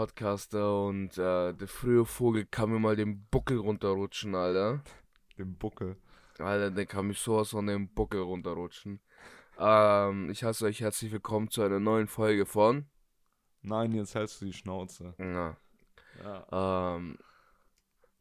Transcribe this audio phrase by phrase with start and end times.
[0.00, 4.82] Podcaster und äh, der frühe Vogel kann mir mal den Buckel runterrutschen, Alter.
[5.36, 5.98] Den Buckel.
[6.38, 9.02] Alter, der kann mich sowas von dem Buckel runterrutschen.
[9.58, 12.86] Ähm, ich heiße euch herzlich willkommen zu einer neuen Folge von.
[13.60, 15.14] Nein, jetzt hältst du die Schnauze.
[15.18, 15.58] Ja.
[16.24, 16.96] Ja.
[16.96, 17.18] Ähm,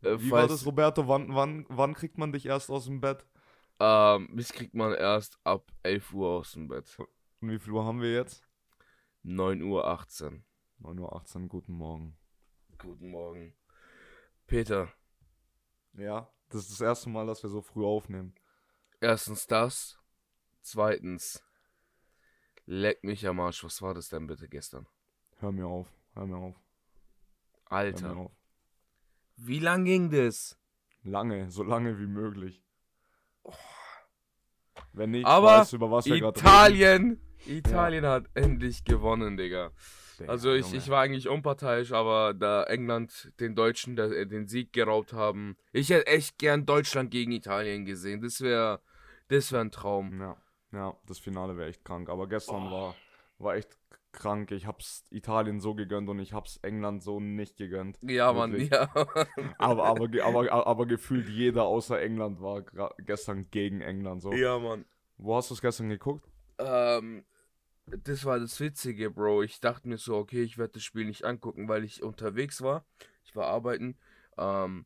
[0.01, 1.07] äh, Wie war das, Roberto?
[1.07, 3.25] Wann, wann, wann kriegt man dich erst aus dem Bett?
[3.79, 6.93] Ähm, mich kriegt man erst ab 11 Uhr aus dem Bett.
[7.39, 8.43] Und wie viel Uhr haben wir jetzt?
[9.23, 10.43] 9 Uhr 18.
[10.81, 12.17] 9.18 Uhr, guten Morgen.
[12.77, 13.53] Guten Morgen.
[14.47, 14.91] Peter,
[15.93, 18.33] Ja, das ist das erste Mal, dass wir so früh aufnehmen.
[19.01, 19.99] erstens das.
[20.61, 21.43] Zweitens,
[22.65, 23.63] leck mich am Arsch.
[23.63, 24.87] Was war das denn bitte gestern?
[25.37, 26.55] Hör mir auf, hör mir auf,
[27.69, 28.31] hör Alter, mir auf.
[29.37, 30.57] wie lang ging das?
[31.03, 32.61] Lange, so lange wie möglich.
[34.91, 36.45] Wenn nicht, Aber weißt du, über was wir gerade reden.
[36.45, 39.71] Italien, Italien hat endlich gewonnen, Digga.
[40.19, 40.77] Digga, Also ich, Junge.
[40.77, 45.57] ich war eigentlich unparteiisch, aber da England den Deutschen der, äh, den Sieg geraubt haben,
[45.71, 48.21] ich hätte echt gern Deutschland gegen Italien gesehen.
[48.21, 48.81] Das wäre
[49.29, 50.19] das wär ein Traum.
[50.19, 50.37] Ja,
[50.71, 52.09] ja, das Finale wäre echt krank.
[52.09, 52.71] Aber gestern Oh.
[52.71, 52.95] war,
[53.37, 53.77] war echt
[54.11, 54.49] krank.
[54.51, 57.99] Ich hab's Italien so gegönnt und ich hab's England so nicht gegönnt.
[58.01, 58.71] Ja, Mann, Wirklich.
[58.71, 58.89] ja.
[59.59, 62.63] Aber, aber, aber, aber gefühlt jeder außer England war
[63.05, 64.23] gestern gegen England.
[64.23, 64.33] So.
[64.33, 64.85] ja, Mann.
[65.17, 66.25] Wo hast du es gestern geguckt?
[66.57, 67.23] Ähm,
[68.03, 69.43] das war das Witzige, Bro.
[69.43, 72.85] Ich dachte mir so, okay, ich werde das Spiel nicht angucken, weil ich unterwegs war.
[73.23, 73.97] Ich war arbeiten.
[74.37, 74.85] Ähm,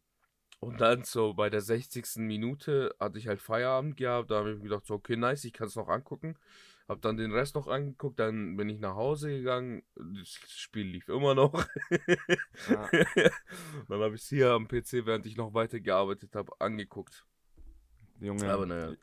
[0.60, 2.18] und dann so bei der 60.
[2.18, 4.32] Minute hatte ich halt Feierabend gehabt.
[4.32, 6.38] Da habe ich mir gedacht, so, okay, nice, ich kann es noch angucken.
[6.88, 8.20] Hab dann den Rest noch angeguckt.
[8.20, 9.84] Dann bin ich nach Hause gegangen.
[9.96, 11.66] Das Spiel lief immer noch.
[12.70, 12.90] Ja.
[13.90, 17.26] dann habe ich es hier am PC, während ich noch weitergearbeitet habe, angeguckt.
[18.20, 18.94] Junge, Aber naja.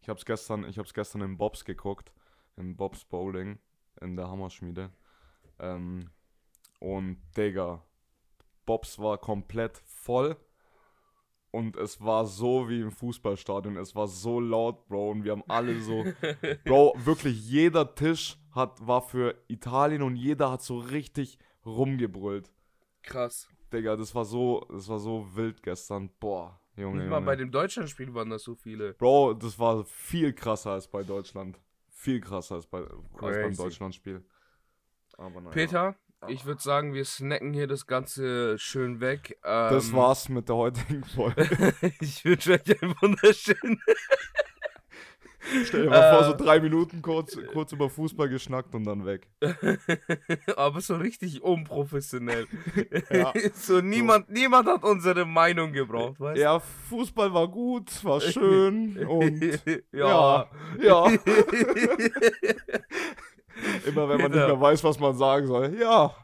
[0.00, 2.12] ich hab's gestern, ich hab's gestern in Bobs geguckt.
[2.56, 3.58] In Bobs Bowling.
[4.00, 4.90] In der Hammerschmiede.
[5.58, 6.10] Ähm,
[6.78, 7.82] und Digga,
[8.64, 10.36] Bobs war komplett voll.
[11.52, 13.76] Und es war so wie im Fußballstadion.
[13.76, 15.10] Es war so laut, Bro.
[15.10, 16.04] Und wir haben alle so.
[16.64, 22.52] Bro, wirklich jeder Tisch hat, war für Italien und jeder hat so richtig rumgebrüllt.
[23.02, 23.48] Krass.
[23.72, 26.10] Digga, das war so, das war so wild gestern.
[26.20, 27.26] Boah, Junge, Nicht mal Junge.
[27.26, 28.94] bei dem Deutschlandspiel waren das so viele.
[28.94, 31.58] Bro, das war viel krasser als bei Deutschland.
[32.00, 33.54] Viel krasser als, bei, als beim.
[33.54, 34.24] Deutschlandspiel.
[35.18, 35.50] Aber naja.
[35.52, 35.96] Peter,
[36.28, 39.38] ich würde sagen, wir snacken hier das Ganze schön weg.
[39.44, 41.74] Ähm, Das war's mit der heutigen Folge.
[42.00, 43.82] ich wünsche euch einen wunderschönen.
[45.64, 46.36] Stell dir mal vor, so Äh.
[46.36, 49.28] drei Minuten kurz, kurz über Fußball geschnackt und dann weg.
[50.56, 52.46] Aber so richtig unprofessionell.
[53.10, 53.32] Ja.
[53.54, 56.42] so niemand, niemand hat unsere Meinung gebraucht, weißt du?
[56.42, 59.76] Ja, Fußball war gut, war schön und ja.
[59.92, 60.46] ja,
[60.80, 61.06] ja.
[63.86, 64.46] Immer wenn man nicht Peter.
[64.48, 65.76] mehr weiß, was man sagen soll.
[65.78, 66.14] Ja,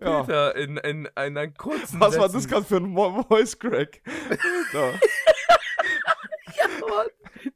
[0.00, 0.22] ja.
[0.22, 2.94] Peter, in, in, in einem kurzen Was war das Sätzen- gerade für ein
[3.28, 4.00] Voice Crack?
[6.88, 7.06] Mann,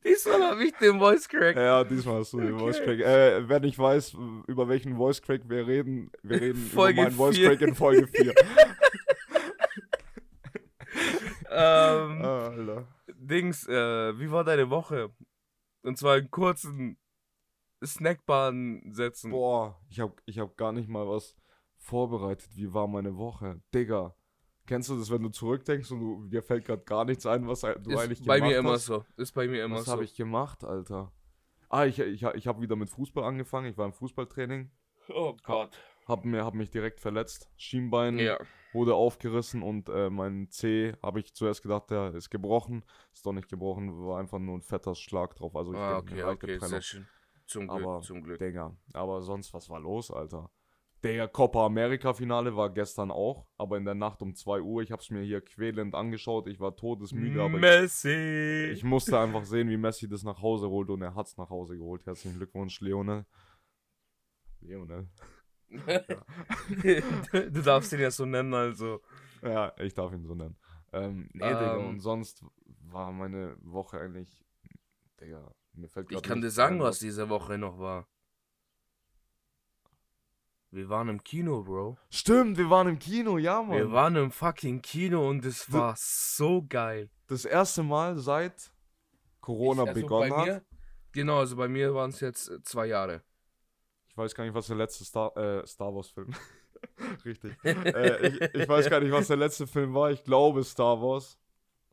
[0.04, 1.56] Diesmal habe ich den Voice Crack.
[1.56, 2.60] Ja, diesmal hast du den Okay.
[2.60, 3.00] Voice Crack.
[3.00, 7.16] Äh, wer nicht weiß, über welchen Voice Crack wir reden, wir reden Folge über meinen
[7.16, 7.38] Voice.
[7.38, 8.34] Crack in Folge 4.
[11.52, 12.86] Ähm, Alter.
[13.14, 15.10] Dings, äh, wie war deine Woche?
[15.82, 16.97] Und zwar in kurzen
[17.84, 19.30] Snackbahn-Sätzen.
[19.32, 21.34] Boah, ich hab, ich hab gar nicht mal was
[21.78, 22.50] vorbereitet.
[22.54, 23.60] Wie war meine Woche?
[23.74, 24.14] Digga.
[24.70, 27.62] Kennst du das, wenn du zurückdenkst und du, dir fällt gerade gar nichts ein, was
[27.62, 28.84] du eigentlich Ist bei gemacht mir immer hast?
[28.84, 29.04] so.
[29.16, 29.91] Ist bei mir immer Was so.
[29.91, 31.10] habe ich gemacht, Alter?
[31.69, 33.66] Ah, ich, ich, ich habe wieder mit Fußball angefangen.
[33.66, 34.70] Ich war im Fußballtraining.
[35.09, 35.76] Oh Gott.
[36.06, 37.50] Hab, mir, hab mich direkt verletzt.
[37.56, 38.38] Schienbein Ja.
[38.72, 42.84] wurde aufgerissen und äh, mein C, habe ich zuerst gedacht, der ist gebrochen.
[43.12, 45.56] Ist doch nicht gebrochen, war einfach nur ein fetter Schlag drauf.
[45.56, 47.09] Also ich Ah, okay, okay, sehr schön.
[47.44, 48.38] Zum Glück, Aber, zum Glück.
[48.38, 50.48] Digga, aber sonst, was war los, Alter?
[51.02, 54.82] Der Copa America Finale war gestern auch, aber in der Nacht um 2 Uhr.
[54.82, 56.47] Ich hab's mir hier quälend angeschaut.
[56.47, 58.70] Ich war todesmüde, aber ich, Messi!
[58.72, 61.78] ich musste einfach sehen, wie Messi das nach Hause holt und er hat's nach Hause
[61.78, 62.04] geholt.
[62.04, 63.24] Herzlichen Glückwunsch, Leone.
[64.60, 65.08] Leone.
[65.70, 69.00] du darfst ihn ja so nennen, also.
[69.42, 70.56] Ja, ich darf ihn so nennen.
[70.92, 71.86] Ähm, nee, Digga, Ähm.
[71.86, 72.44] und sonst
[72.82, 74.44] war meine Woche eigentlich,
[75.18, 78.06] Digga, mir fällt Ich kann dir sagen, was diese Woche noch war.
[80.72, 81.98] Wir waren im Kino, Bro.
[82.10, 83.76] Stimmt, wir waren im Kino, ja, Mann.
[83.76, 87.10] Wir waren im fucking Kino und es war so geil.
[87.26, 88.72] das erste Mal seit
[89.40, 90.46] Corona Ich- also begonnen bei hat.
[90.46, 90.64] Mir,
[91.12, 93.22] genau, also bei mir waren es jetzt äh, zwei Jahre.
[94.08, 96.32] Ich weiß gar nicht, was der letzte Star, äh, Star Wars Film.
[97.24, 97.52] Richtig.
[97.64, 100.12] äh, ich, ich weiß gar nicht, was der letzte Film war.
[100.12, 101.36] Ich glaube Star Wars.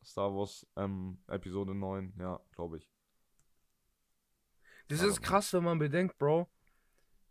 [0.04, 2.88] Star Wars ähm, Episode 9, ja, glaube ich.
[4.86, 6.48] Das ist krass, wenn man bedenkt, Bro.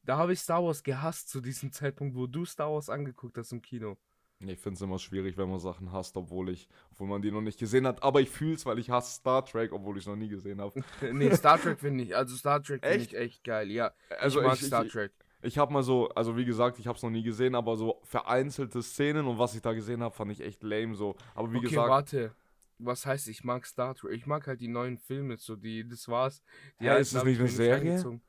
[0.08, 3.52] Da habe ich Star Wars gehasst zu diesem Zeitpunkt, wo du Star Wars angeguckt hast
[3.52, 3.98] im Kino.
[4.40, 7.42] Ich finde es immer schwierig, wenn man Sachen hasst, obwohl ich, obwohl man die noch
[7.42, 8.04] nicht gesehen hat.
[8.04, 10.62] Aber ich fühle es, weil ich hasse Star Trek, obwohl ich es noch nie gesehen
[10.62, 10.80] habe.
[11.12, 13.14] nee, Star Trek finde ich, also Star Trek finde Echt?
[13.14, 13.92] ich echt geil, ja.
[14.20, 15.12] Also ich mag ich, Star ich, Trek.
[15.42, 18.00] ich habe mal so, also wie gesagt, ich habe es noch nie gesehen, aber so
[18.04, 21.16] vereinzelte Szenen und was ich da gesehen habe, fand ich echt lame so.
[21.34, 22.36] Aber wie okay, gesagt, warte.
[22.80, 24.12] Was heißt, ich mag Star Trek?
[24.12, 26.44] Ich mag halt die neuen Filme, so die, das war's.
[26.80, 27.92] Die ist das hab nicht eine Serie?
[27.92, 28.22] reingezogen.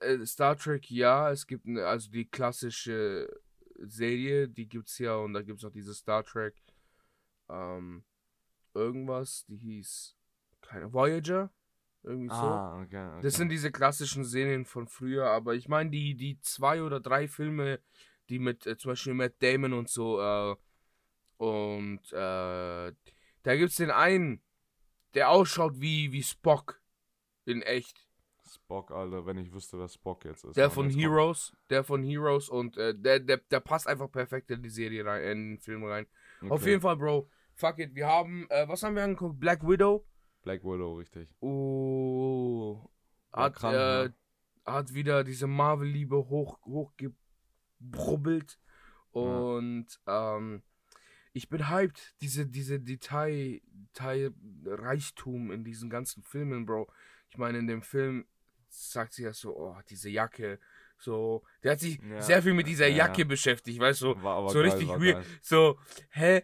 [0.00, 3.28] Äh, Star Trek, ja, es gibt eine, also die klassische
[3.78, 6.54] Serie, die gibt's ja und da gibt's auch diese Star Trek,
[7.48, 8.04] ähm,
[8.74, 10.16] irgendwas, die hieß,
[10.60, 11.52] keine, Voyager?
[12.04, 12.34] Irgendwie so.
[12.34, 13.22] ah, okay, okay.
[13.22, 17.28] Das sind diese klassischen Serien von früher, aber ich meine, die, die zwei oder drei
[17.28, 17.80] Filme,
[18.28, 20.56] die mit äh, zum Beispiel Matt Damon und so, äh,
[21.38, 22.92] und äh,
[23.42, 24.42] da gibt's den einen,
[25.14, 26.80] der ausschaut wie, wie Spock
[27.44, 28.07] in echt.
[28.48, 30.56] Spock, Alter, wenn ich wüsste, wer Spock jetzt ist.
[30.56, 34.62] Der von Heroes, der von Heroes und äh, der, der, der passt einfach perfekt in
[34.62, 36.06] die Serie rein, in den Film rein.
[36.42, 36.70] Auf Okay.
[36.70, 37.28] jeden Fall, Bro.
[37.54, 39.38] Fuck it, wir haben, äh, was haben wir angeguckt?
[39.40, 40.04] Black Widow.
[40.42, 41.28] Black Widow, richtig.
[41.40, 42.88] Oh.
[43.32, 43.78] Hat, krank, äh,
[44.08, 44.14] ne?
[44.64, 48.58] hat wieder diese Marvel-Liebe hoch, hochgebrubbelt.
[49.10, 50.62] Und ähm,
[51.32, 52.14] ich bin hyped.
[52.20, 56.88] Diese, diese Detail, Detailreichtum in diesen ganzen Filmen, Bro.
[57.30, 58.26] Ich meine, in dem Film
[58.68, 60.58] sagt sie ja so, oh, diese Jacke.
[61.00, 62.20] So, der hat sich Ja.
[62.20, 63.26] sehr viel mit dieser Ja, Jacke ja.
[63.28, 64.20] beschäftigt, weißt du?
[64.22, 65.24] War aber so geil, richtig weird.
[65.42, 65.78] So,
[66.10, 66.42] hä,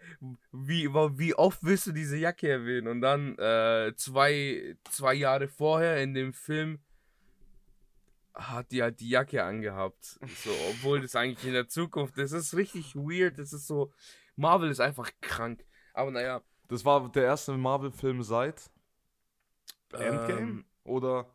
[0.52, 2.86] wie, wie oft willst du diese Jacke erwähnen?
[2.86, 6.78] Und dann äh, zwei, zwei Jahre vorher in dem Film
[8.32, 10.18] hat die halt die Jacke angehabt.
[10.44, 12.32] So, obwohl das eigentlich in der Zukunft ist.
[12.32, 13.38] Das ist richtig weird.
[13.38, 13.92] Das ist so.
[14.36, 15.64] Marvel ist einfach krank.
[15.92, 16.42] Aber naja.
[16.68, 18.70] Das war der erste Marvel-Film seit
[19.92, 20.40] Endgame?
[20.40, 21.33] Ähm, Oder?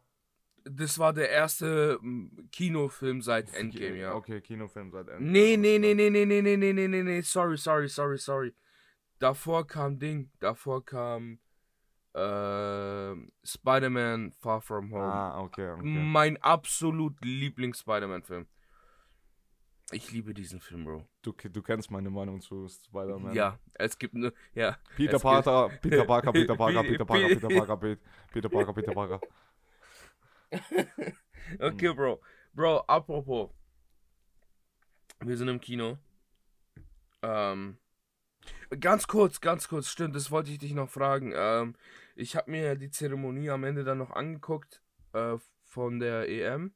[0.69, 4.13] Das war der erste mm, Kinofilm seit Endgame, ja.
[4.15, 5.31] Okay, Kinofilm seit Endgame.
[5.31, 8.53] Nee, nee, nee, nee, nee, nee, nee, nee, nee, nee, nee, sorry, sorry, sorry, sorry.
[9.19, 11.39] Davor kam Ding, davor kam
[12.13, 15.01] äh, Spider-Man Far From Home.
[15.01, 15.83] Ah, okay, okay.
[15.83, 18.47] Mein absolut Lieblings-Spider-Man-Film.
[19.91, 21.07] Ich liebe diesen Film, Bro.
[21.23, 23.33] Du, du kennst meine Meinung zu Spider-Man.
[23.33, 24.77] Ja, es gibt nur, ja.
[24.95, 27.97] Peter Parker, Peter Parker, Peter Parker, Pe- Peter Parker, Pe- Peter Parker, Pe-
[28.31, 29.21] Peter Parker, Peter Parker.
[31.59, 32.21] Okay, Bro.
[32.53, 33.49] Bro, apropos.
[35.21, 35.97] Wir sind im Kino.
[37.21, 37.77] Ähm,
[38.79, 41.33] ganz kurz, ganz kurz, stimmt, das wollte ich dich noch fragen.
[41.35, 41.75] Ähm,
[42.15, 44.81] ich habe mir die Zeremonie am Ende dann noch angeguckt
[45.13, 46.73] äh, von der EM.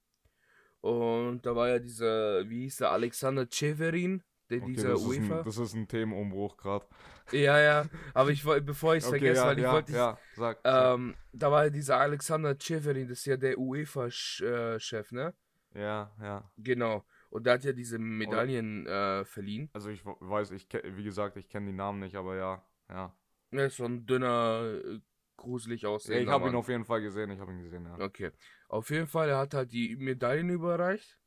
[0.81, 5.07] Und da war ja dieser, wie hieß der, Alexander Cheverin, der Okay, dieser das, ist
[5.07, 5.40] UEFA.
[5.40, 6.86] ein, das ist ein Themenumbruch gerade.
[7.31, 9.92] Ja, ja, aber ich wollte, bevor ich es Okay, vergesse, ja, weil ich ja, wollte,
[9.94, 10.60] ja, sag.
[10.63, 10.94] sag.
[10.94, 15.34] ähm, da war ja dieser Alexander Cheverin, das ist ja der UEFA-Chef, ne?
[15.74, 16.51] Ja, ja.
[16.57, 17.04] Genau.
[17.30, 19.69] Und der hat ja diese Medaillen äh, verliehen.
[19.74, 23.16] Also ich weiß, ich wie gesagt, ich kenne die Namen nicht, aber ja, ja.
[23.51, 25.00] Er ist so ein dünner, äh,
[25.38, 28.06] gruselig ja aussehender ich habe ihn auf jeden Fall gesehen, ich habe ihn gesehen, ja.
[28.06, 28.31] Okay.
[28.68, 31.18] Auf jeden Fall, er hat halt die Medaillen überreicht.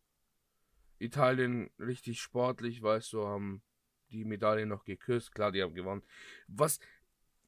[0.98, 3.62] Italien richtig sportlich, weißt du, haben
[4.10, 5.32] die Medaillen noch geküsst.
[5.34, 6.02] Klar, die haben gewonnen.
[6.48, 6.78] Was,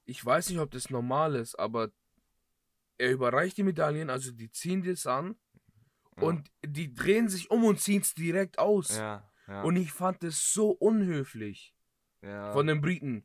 [0.04, 1.90] ich weiß nicht, ob das normal ist, aber
[2.98, 5.36] er überreicht die Medaillen, also die ziehen das an
[6.16, 6.24] Ja.
[6.24, 8.96] und die drehen sich um und ziehen es direkt aus.
[8.96, 9.62] Ja, ja.
[9.62, 11.74] Und ich fand es so unhöflich
[12.52, 13.24] von den Briten.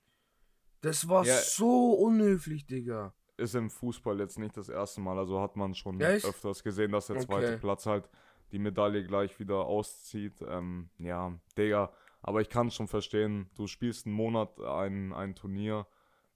[0.82, 3.16] Das war so unhöflich, Digga.
[3.38, 7.08] ist im Fußball jetzt nicht das erste Mal, also hat man schon öfters gesehen, dass
[7.08, 7.58] der zweite Okay.
[7.58, 8.08] Platz halt
[8.54, 10.42] die Medaille gleich wieder auszieht.
[10.48, 11.92] Ähm, ja, Digga,
[12.22, 15.88] aber ich kann schon verstehen, du spielst einen Monat ein, ein Turnier,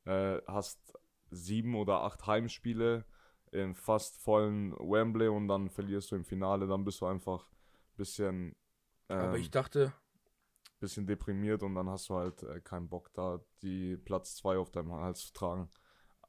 [0.05, 0.93] äh, hast
[1.29, 3.05] sieben oder acht Heimspiele
[3.51, 7.95] in fast vollen Wembley und dann verlierst du im Finale, dann bist du einfach ein
[7.95, 8.55] bisschen,
[9.07, 9.93] Aber ähm, ich dachte,
[10.79, 14.69] bisschen deprimiert und dann hast du halt äh, keinen Bock da, die Platz 2 auf
[14.71, 15.69] deinem Hals zu tragen.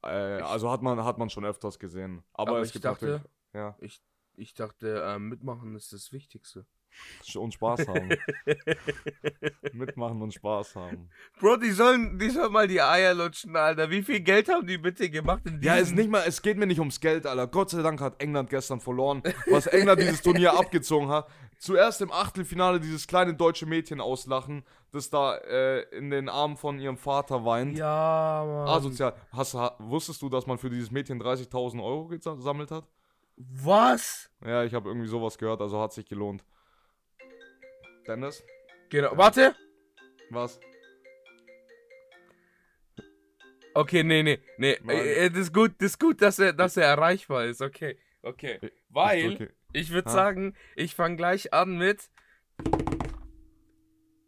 [0.01, 0.07] Äh,
[0.41, 2.23] also hat man, hat man schon öfters gesehen.
[2.33, 4.01] Aber, Aber es ich gibt dachte- natürlich, ja, ich
[4.53, 6.65] dachte, äh, mitmachen ist das Wichtigste.
[7.35, 8.09] und Spaß haben.
[9.73, 11.09] Mitmachen und Spaß haben.
[11.39, 13.89] Bro, die sollen, die sollen mal die Eier lutschen, Alter.
[13.89, 16.57] Wie viel Geld haben die bitte gemacht in Ja, es diesem- nicht mal, es geht
[16.57, 17.47] mir nicht ums Geld, Alter.
[17.47, 21.27] Gott sei Dank hat England gestern verloren, was England dieses Turnier abgezogen hat.
[21.57, 26.79] Zuerst im Achtelfinale dieses kleine deutsche Mädchen auslachen, das da äh, in den Armen von
[26.79, 27.77] ihrem Vater weint.
[27.77, 28.67] Ja, Mann.
[28.69, 29.13] Asozial.
[29.31, 32.87] Hast, ha, wusstest du, dass man für dieses Mädchen 30.000 Euro gesammelt hat?
[33.39, 34.29] Was?
[34.45, 36.43] Ja, ich habe irgendwie sowas gehört, also hat sich gelohnt.
[38.05, 38.43] Dennis?
[38.89, 39.15] Genau.
[39.15, 39.55] Warte.
[40.29, 40.59] Was?
[43.73, 44.77] Okay, nee, nee, nee.
[44.87, 47.61] Äh, äh, das ist gut, das ist gut, dass er, dass er erreichbar ist.
[47.61, 48.59] Okay, okay.
[48.89, 50.13] Weil, Ich drücke, Ich würde Ha?
[50.13, 52.09] sagen, ich fange gleich an mit.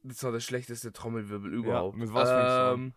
[0.03, 1.97] Das war der schlechteste Trommelwirbel überhaupt.
[1.97, 2.93] mit was ähm,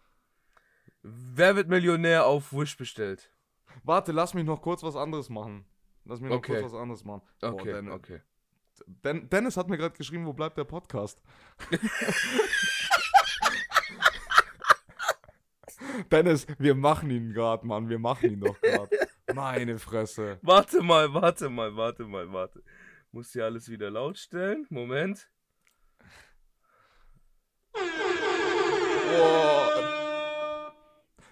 [1.02, 3.30] Wer wird Millionär auf Wish bestellt?
[3.82, 5.66] Warte, lass mich noch kurz was anderes machen.
[6.04, 6.60] Lass mich noch Okay.
[6.60, 7.22] kurz was anderes machen.
[7.40, 8.20] Boah, Okay, Dennis, okay.
[8.86, 11.20] Den, Dennis hat mir gerade geschrieben, wo bleibt der Podcast?
[16.10, 17.88] Dennis, wir machen ihn gerade, Mann.
[17.88, 18.90] Wir machen ihn doch gerade.
[19.34, 20.38] Meine Fresse.
[20.42, 22.62] Warte mal, warte mal, warte mal, warte.
[23.12, 24.66] Muss hier alles wieder laut stellen.
[24.70, 25.28] Moment.
[29.16, 29.93] Oh.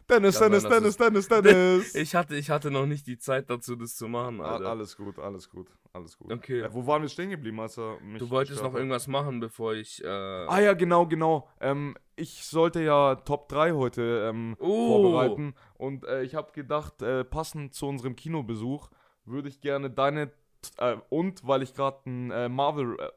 [0.09, 1.95] Dennis, Dennis, Dennis, Dennis, Dennis.
[1.95, 4.67] Ich hatte, ich hatte noch nicht die Zeit dazu, das zu machen, Ah, Alter.
[4.71, 6.33] alles gut, alles gut, alles gut.
[6.33, 6.61] Okay.
[6.61, 9.75] Äh, wo waren wir stehen geblieben, als er mich Du wolltest noch irgendwas machen, bevor
[9.75, 10.03] ich.
[10.05, 11.49] Äh, Ah ja, genau, genau.
[11.61, 14.89] Ähm, ich sollte ja Top 3 heute ähm, Oh.
[15.03, 15.55] vorbereiten.
[15.75, 18.91] Und äh, ich habe gedacht, äh, passend zu unserem Kinobesuch
[19.25, 20.31] würde ich gerne deine
[20.79, 23.09] äh, und weil ich gerade einen äh, Marvel äh,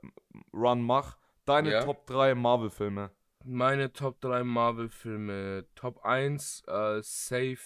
[0.54, 1.80] Run mache, deine.
[1.84, 3.12] Top 3 Marvel Filme.
[3.46, 5.66] Meine Top 3 Marvel-Filme.
[5.76, 7.58] Top 1, äh, Safe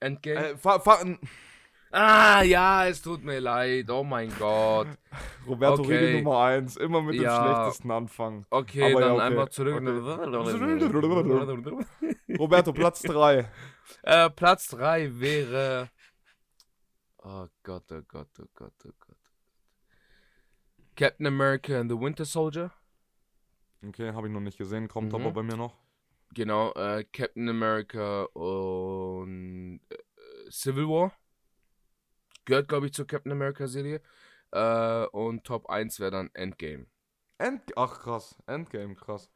[0.00, 0.50] Endgame.
[0.50, 1.04] Äh, fa fa
[1.90, 3.90] ah, ja, es tut mir leid.
[3.90, 4.86] Oh mein Gott.
[5.46, 5.96] Roberto Okay.
[5.96, 7.38] Regel Nummer 1, immer mit Ja.
[7.38, 8.46] dem schlechtesten anfangen.
[8.50, 9.24] Okay, Aber ja, dann okay.
[9.24, 9.74] einfach zurück.
[12.38, 13.50] Roberto, Platz 3.
[14.02, 15.90] äh, Platz 3 wäre.
[17.18, 19.16] Oh Gott, oh Gott, oh Gott, oh Gott.
[20.96, 22.72] Captain America and the Winter Soldier.
[23.86, 25.20] Okay, habe ich noch nicht gesehen, kommt Mhm.
[25.20, 25.76] aber bei mir noch.
[26.34, 31.12] Genau, äh, Captain America und äh, Civil War.
[32.44, 34.00] Gehört, glaube ich, zur Captain America Serie.
[34.50, 36.86] Äh, und Top 1 wäre dann Endgame.
[37.38, 39.30] End Ach krass, Endgame, krass.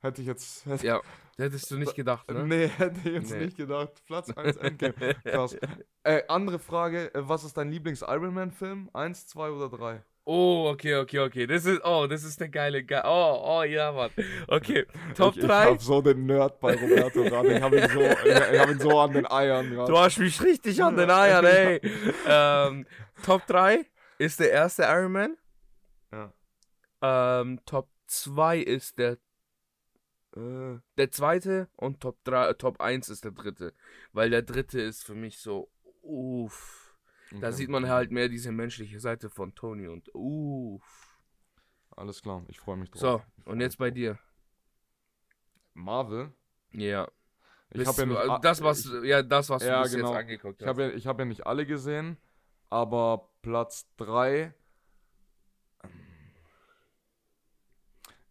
[0.00, 0.66] Hätte ich jetzt.
[0.66, 1.00] Hätte, Ja,
[1.38, 2.46] hättest du nicht gedacht, ne?
[2.46, 3.46] Nee, hätte ich jetzt Nee.
[3.46, 4.04] nicht gedacht.
[4.04, 5.14] Platz 1 Endgame.
[5.24, 5.56] Krass.
[6.02, 8.90] Äh, andere Frage, äh, was ist dein Lieblings-Iron Man-Film?
[8.92, 10.04] Eins, zwei oder drei?
[10.28, 11.46] Oh, okay, okay, okay.
[11.46, 14.10] Das ist, oh, das ist eine geile, ge oh, oh, ja, Mann.
[14.48, 15.64] Okay, Top ich, Ich 3.
[15.66, 17.52] hab so den Nerd bei Roberto gerade.
[17.54, 19.92] Ich hab ihn so, ich, ich hab ihn so an den Eiern gerade.
[19.92, 21.80] Du hast mich richtig an den Eiern, ey.
[22.26, 22.86] ähm,
[23.22, 23.86] Top 3
[24.18, 25.36] ist der erste Iron Man.
[26.10, 26.32] Ja.
[27.02, 29.18] Ähm, Top 2 ist der
[30.36, 33.74] äh, der zweite und Top 3, äh, Top 1 ist der dritte.
[34.12, 35.70] Weil der dritte ist für mich so,
[36.02, 36.85] uff.
[37.32, 37.52] Da Okay.
[37.52, 41.18] sieht man halt mehr diese menschliche Seite von Tony und uff.
[41.96, 43.00] Alles klar, ich freue mich drauf.
[43.00, 44.18] So, Ich und jetzt bei dir.
[45.74, 46.32] Marvel.
[46.72, 47.08] Ja.
[47.70, 48.16] Ich habe ja nicht.
[48.18, 50.08] also das, was, ich, ja, das, was Ja, du genau.
[50.10, 50.68] jetzt angeguckt ich hast.
[50.68, 52.16] habe ja, ich hab ja nicht alle gesehen,
[52.70, 54.54] aber Platz 3.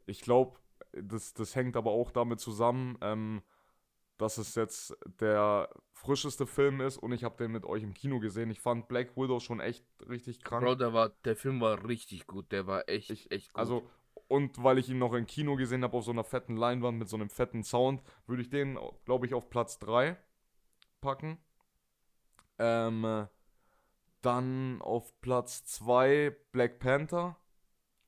[0.06, 0.60] Ich glaube,
[0.94, 3.42] das, das hängt aber auch damit zusammen, ähm,
[4.18, 8.20] dass es jetzt der frischeste Film ist und ich habe den mit euch im Kino
[8.20, 8.50] gesehen.
[8.50, 10.64] Ich fand Black Widow schon echt richtig krank.
[10.64, 12.52] Bro, der, war, der Film war richtig gut.
[12.52, 13.60] Der war echt, Ich- echt gut.
[13.60, 13.90] Also,
[14.28, 17.10] und weil ich ihn noch im Kino gesehen habe auf so einer fetten Leinwand mit
[17.10, 20.18] so einem fetten Sound, würde ich den, glaube ich, auf Platz 3
[21.02, 21.38] packen.
[22.58, 23.28] Ähm, äh,
[24.22, 27.38] dann auf Platz 2 Black Panther.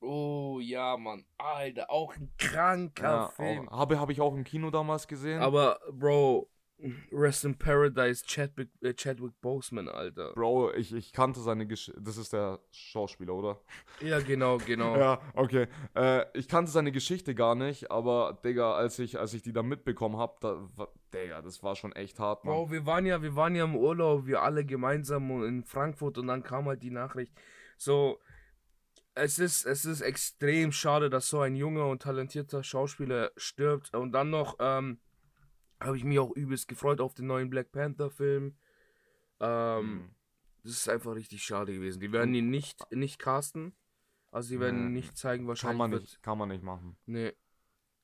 [0.00, 1.24] Oh ja, Mann.
[1.38, 3.68] Alter, auch ein kranker Ja, Film.
[3.70, 5.40] habe, habe ich auch im Kino damals gesehen.
[5.40, 6.48] Aber, Bro,
[7.10, 10.32] Rest in Paradise, Chadwick, äh, Chadwick Boseman, Alter.
[10.34, 12.00] Bro, ich, ich kannte seine Geschichte.
[12.00, 13.60] Das ist der Schauspieler, oder?
[14.00, 14.96] Ja, genau, genau.
[14.96, 15.66] Ja, okay.
[15.96, 19.64] Äh, ich kannte seine Geschichte gar nicht, aber, Digga, als ich, als ich die da
[19.64, 22.54] mitbekommen habe, da, Digga, das war schon echt hart, Mann.
[22.54, 26.28] Bro, wir waren ja, wir waren ja im Urlaub, wir alle gemeinsam in Frankfurt und
[26.28, 27.32] dann kam halt die Nachricht.
[27.76, 28.20] So,
[29.18, 33.94] es ist, es ist extrem schade, dass so ein junger und talentierter Schauspieler stirbt.
[33.94, 35.00] Und dann noch, ähm,
[35.80, 38.56] habe ich mich auch übelst gefreut auf den neuen Black Panther Film.
[39.40, 40.10] Ähm, Mhm.
[40.64, 42.00] das ist einfach richtig schade gewesen.
[42.00, 43.74] Die werden ihn nicht, nicht casten.
[44.30, 45.78] Also die werden ihn nicht zeigen, Kann wahrscheinlich.
[45.78, 46.96] man wird- nicht, kann man nicht machen.
[47.06, 47.32] Nee.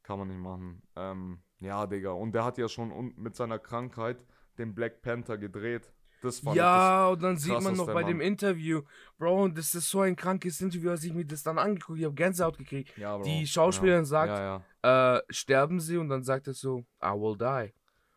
[0.02, 0.82] Kann man nicht machen.
[0.96, 2.10] Ähm, ja, Digga.
[2.12, 4.24] Und der hat ja schon mit seiner Krankheit
[4.58, 5.92] den Black Panther gedreht.
[6.24, 8.26] Das fand Ja, und dann sieht man noch bei dem Mann.
[8.26, 8.82] Interview,
[9.18, 12.04] Bro, und das ist so ein krankes Interview, als ich mir das dann angeguckt ich
[12.06, 12.90] habe Gänsehaut gekriegt.
[12.92, 12.96] das.
[12.96, 14.04] Ja, die Schauspielerin ja.
[14.06, 15.16] sagt- Ja.
[15.16, 17.72] Äh, sterben sie und dann sagt er so, I will die.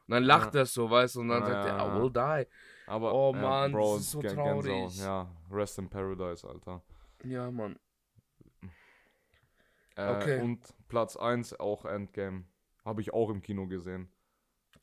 [0.08, 2.48] Und dann lacht er so, weißt du, und dann sagt er, I will die.
[2.90, 4.64] Aber, Oh, ja, Mann, Bro, das ist so traurig.
[4.72, 5.06] Gänsehaut.
[5.06, 6.82] Ja, Rest in Paradise, Alter.
[7.26, 7.78] Ja, Mann.
[9.98, 10.42] Äh, Okay.
[10.42, 12.46] Und Platz 1 auch Endgame.
[12.86, 14.10] Habe ich auch im Kino gesehen.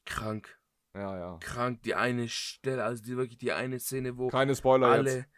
[0.04, 0.58] Krank.
[0.94, 1.38] Ja, ja.
[1.40, 1.82] Krank.
[1.82, 5.28] Die eine Stelle, also die wirklich die eine Szene, wo Keine Spoiler alle, jetzt.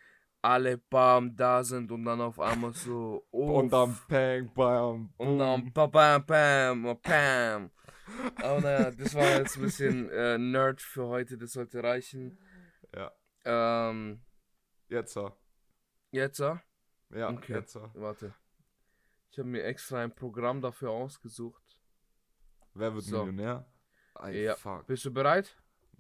[0.43, 5.39] alle Bam da sind und dann auf einmal so, oh, Und dann Pang, Bam, und
[5.39, 5.91] dann boom.
[5.91, 7.71] bam, bam, bam, bam.
[8.37, 12.39] Aber naja, das war jetzt ein bisschen äh, Nerd für heute, das sollte reichen.
[12.95, 13.11] Ja.
[13.45, 14.23] Ähm,
[14.89, 15.33] Jetzt, ja.
[16.13, 16.55] jetzt, äh,
[17.11, 17.55] Ja, Okay.
[17.55, 17.73] jetzt.
[17.73, 17.91] so.
[17.95, 18.33] Warte.
[19.33, 21.63] Ich habe mir extra ein Programm dafür ausgesucht.
[22.75, 23.25] Wer wird So.
[23.25, 23.67] Millionär?
[24.19, 24.57] Ay, Ja.
[24.57, 24.87] fuck.
[24.87, 25.57] Bist du bereit?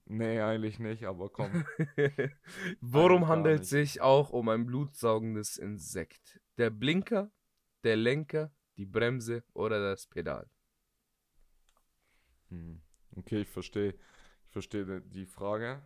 [0.06, 1.64] Nee, eigentlich nicht, aber komm.
[2.80, 3.68] Worum handelt nicht.
[3.70, 6.40] sich auch um ein blutsaugendes Insekt?
[6.58, 7.30] Der Blinker,
[7.84, 10.48] der Lenker, die Bremse oder das Pedal?
[12.50, 12.80] Hm.
[13.16, 13.94] Okay, ich verstehe.
[14.46, 15.82] Ich verstehe die- Frage.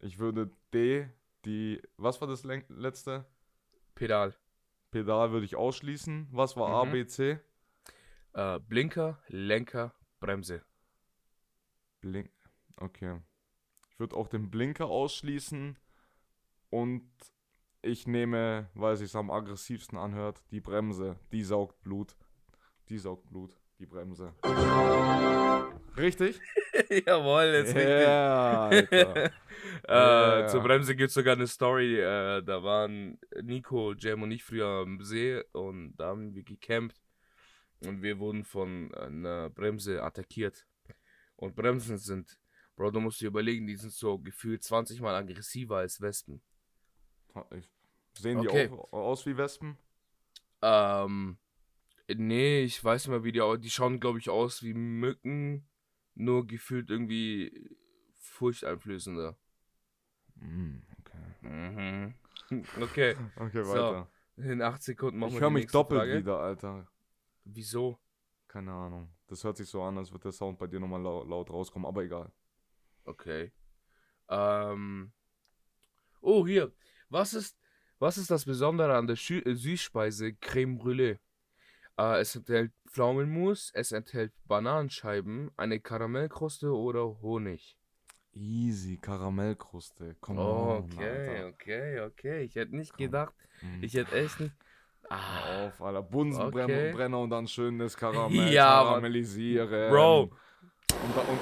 [0.00, 1.08] Ich würde D,
[1.44, 1.80] die.
[1.96, 3.24] Was war das Len- letzte?
[3.94, 4.34] Pedal.
[4.90, 6.28] Pedal würde ich ausschließen.
[6.32, 6.92] Was war A, Mhm.
[6.92, 7.38] B, C?
[8.32, 10.62] Äh, Blinker, Lenker, Bremse.
[12.00, 12.30] Blink.
[12.76, 13.20] Okay.
[13.90, 15.78] Ich würde auch den Blinker ausschließen.
[16.70, 17.10] Und
[17.82, 21.16] ich nehme, weil es sich am aggressivsten anhört, die Bremse.
[21.32, 22.16] Die saugt Blut.
[22.88, 23.56] Die saugt Blut.
[23.78, 24.34] Die Bremse.
[25.96, 26.40] Richtig?
[27.06, 27.84] Jawohl, ist richtig.
[28.00, 29.16] Ja, Alter.
[29.26, 29.30] Äh,
[29.88, 30.46] Ja.
[30.48, 31.98] Zur Bremse gibt es sogar eine Story.
[31.98, 36.96] Äh, da waren Nico, Jam und ich früher am See und da haben wir gecampt
[37.80, 40.66] und wir wurden von einer Bremse attackiert.
[41.36, 42.38] Und Bremsen sind,
[42.76, 46.40] Bro, du musst dir überlegen, die sind so gefühlt 20 mal aggressiver als Wespen.
[47.54, 47.70] Ich-
[48.18, 48.70] Sehen die Okay.
[48.70, 49.76] auch aus wie Wespen?
[50.62, 51.36] Ähm,
[52.08, 55.68] nee, ich weiß nicht mehr, wie die, au- die schauen, glaube ich, aus wie Mücken,
[56.14, 57.76] nur gefühlt irgendwie
[58.20, 59.36] furchteinflößender.
[60.38, 61.46] Hm, okay.
[61.46, 62.14] Mhm.
[62.80, 64.10] Okay, Okay, So, weiter.
[64.36, 66.18] in 8 Sekunden machen ich wir höre die mich doppelt Frage.
[66.20, 66.88] wieder, Alter.
[67.46, 67.98] Wieso?
[68.48, 69.08] Keine Ahnung.
[69.28, 71.86] Das hört sich so an, als würde der Sound bei dir nochmal laut, laut rauskommen,
[71.86, 72.30] aber egal.
[73.04, 73.52] Okay.
[74.28, 75.12] Ähm.
[76.20, 76.72] Oh, hier.
[77.08, 77.56] Was ist,
[77.98, 81.18] was ist das Besondere an der Schü äh, Süßspeise Creme Brûlée?
[81.98, 87.78] Äh, es enthält Pflaumenmus, es enthält Bananenscheiben, eine Karamellkruste oder Honig.
[88.32, 90.16] Easy, Karamellkruste.
[90.20, 91.48] Komm Oh, okay, Alter.
[91.48, 92.42] okay, okay.
[92.42, 93.06] Ich hätte nicht Komm.
[93.06, 93.34] gedacht.
[93.80, 94.54] Ich hätte echt nicht.
[95.08, 96.02] Ah, auf, Alter.
[96.02, 97.22] Bunsenbrenner Okay.
[97.22, 99.90] Und dann schön das Karamell Ja, karamellisieren.
[99.90, 100.22] Bro.
[100.22, 100.30] Und,
[101.14, 101.38] da, und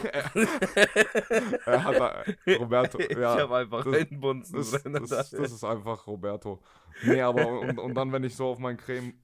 [1.66, 2.24] er hat da,
[2.58, 3.36] Roberto, ich ja.
[3.38, 6.60] habe einfach das- einen Bunsen Das, das, das ist einfach Roberto.
[7.02, 9.14] Nee, aber und, und dann, wenn ich so auf mein Creme.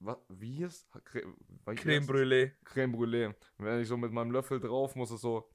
[0.00, 0.18] Was?
[0.28, 0.86] Wie ist?
[1.04, 1.34] Creme,
[1.76, 2.52] Creme Brûlée.
[2.64, 3.34] Creme Brûlée.
[3.58, 5.48] Wenn ich so mit meinem Löffel drauf muss, es so.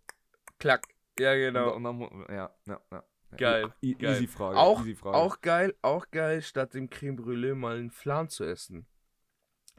[0.58, 0.88] Klack.
[1.20, 1.66] Ja, Und, genau.
[1.66, 3.04] da- und dann, ja, ja, ja.
[3.38, 4.16] Geil, E geil.
[4.16, 4.58] Easy Frage.
[4.58, 5.18] Auch, easy Frage.
[5.18, 8.88] auch geil, auch geil, statt dem Creme Brûlée mal einen Flan zu essen.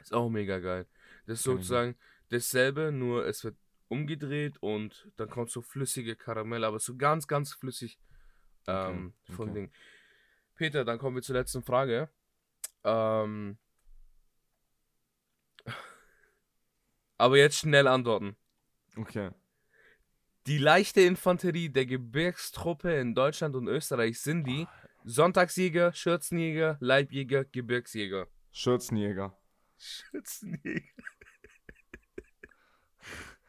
[0.00, 0.86] Ist auch mega geil.
[1.26, 1.96] Das ist sozusagen
[2.30, 3.56] dasselbe, nur es wird
[3.88, 7.98] umgedreht und dann kommt so flüssige Karamell, aber so ganz, ganz flüssig
[8.66, 9.60] ähm, Okay, von okay.
[9.60, 9.72] Ding.
[10.54, 12.08] Peter, dann kommen wir zur letzten Frage.
[12.84, 13.58] Ähm,
[17.18, 18.36] aber jetzt schnell antworten.
[18.96, 19.30] Okay.
[20.46, 24.66] Die leichte Infanterie der Gebirgstruppe in Deutschland und Österreich sind die
[25.04, 28.26] Sonntagsjäger, Schürzenjäger, Leibjäger, Gebirgsjäger.
[28.52, 29.36] Schürzenjäger.
[29.78, 30.82] Schürzenjäger.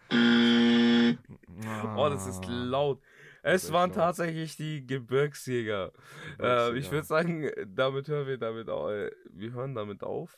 [1.63, 3.01] Ah, Oh, das ist laut.
[3.43, 5.91] Es waren tatsächlich die Gebirgsjäger.
[6.39, 10.37] Äh, ich würde sagen, damit hören wir damit au- äh, wir hören damit auf.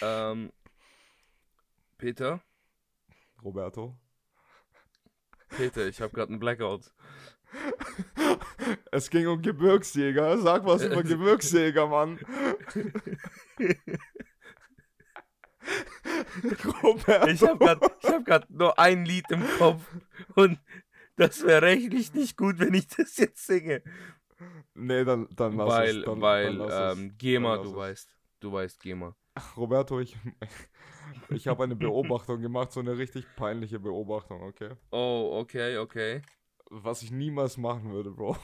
[0.00, 0.52] Ähm,
[1.98, 2.40] Peter,
[3.42, 3.96] Roberto.
[5.56, 6.92] Peter, ich habe gerade einen Blackout.
[8.90, 10.38] Es ging um Gebirgsjäger.
[10.38, 12.18] Sag was über Gebirgsjäger, Mann.
[16.82, 17.26] Roberto.
[17.30, 19.82] Ich habe gerade hab grad nur ein Lied im Kopf
[20.34, 20.58] und
[21.16, 23.82] das wäre rechtlich nicht gut, wenn ich das jetzt singe.
[24.74, 26.04] Nee, dann, dann lass weil, es.
[26.04, 26.98] Dann, weil, dann lass es.
[26.98, 27.76] ähm, GEMA, Dann lass du es.
[27.78, 28.16] weißt.
[28.40, 29.16] Du weißt GEMA.
[29.56, 30.16] Roberto, ich,
[31.30, 34.70] ich habe eine Beobachtung gemacht, so eine richtig peinliche Beobachtung, okay?
[34.90, 36.22] Oh, okay, okay.
[36.70, 38.36] Was ich niemals machen würde, Bro.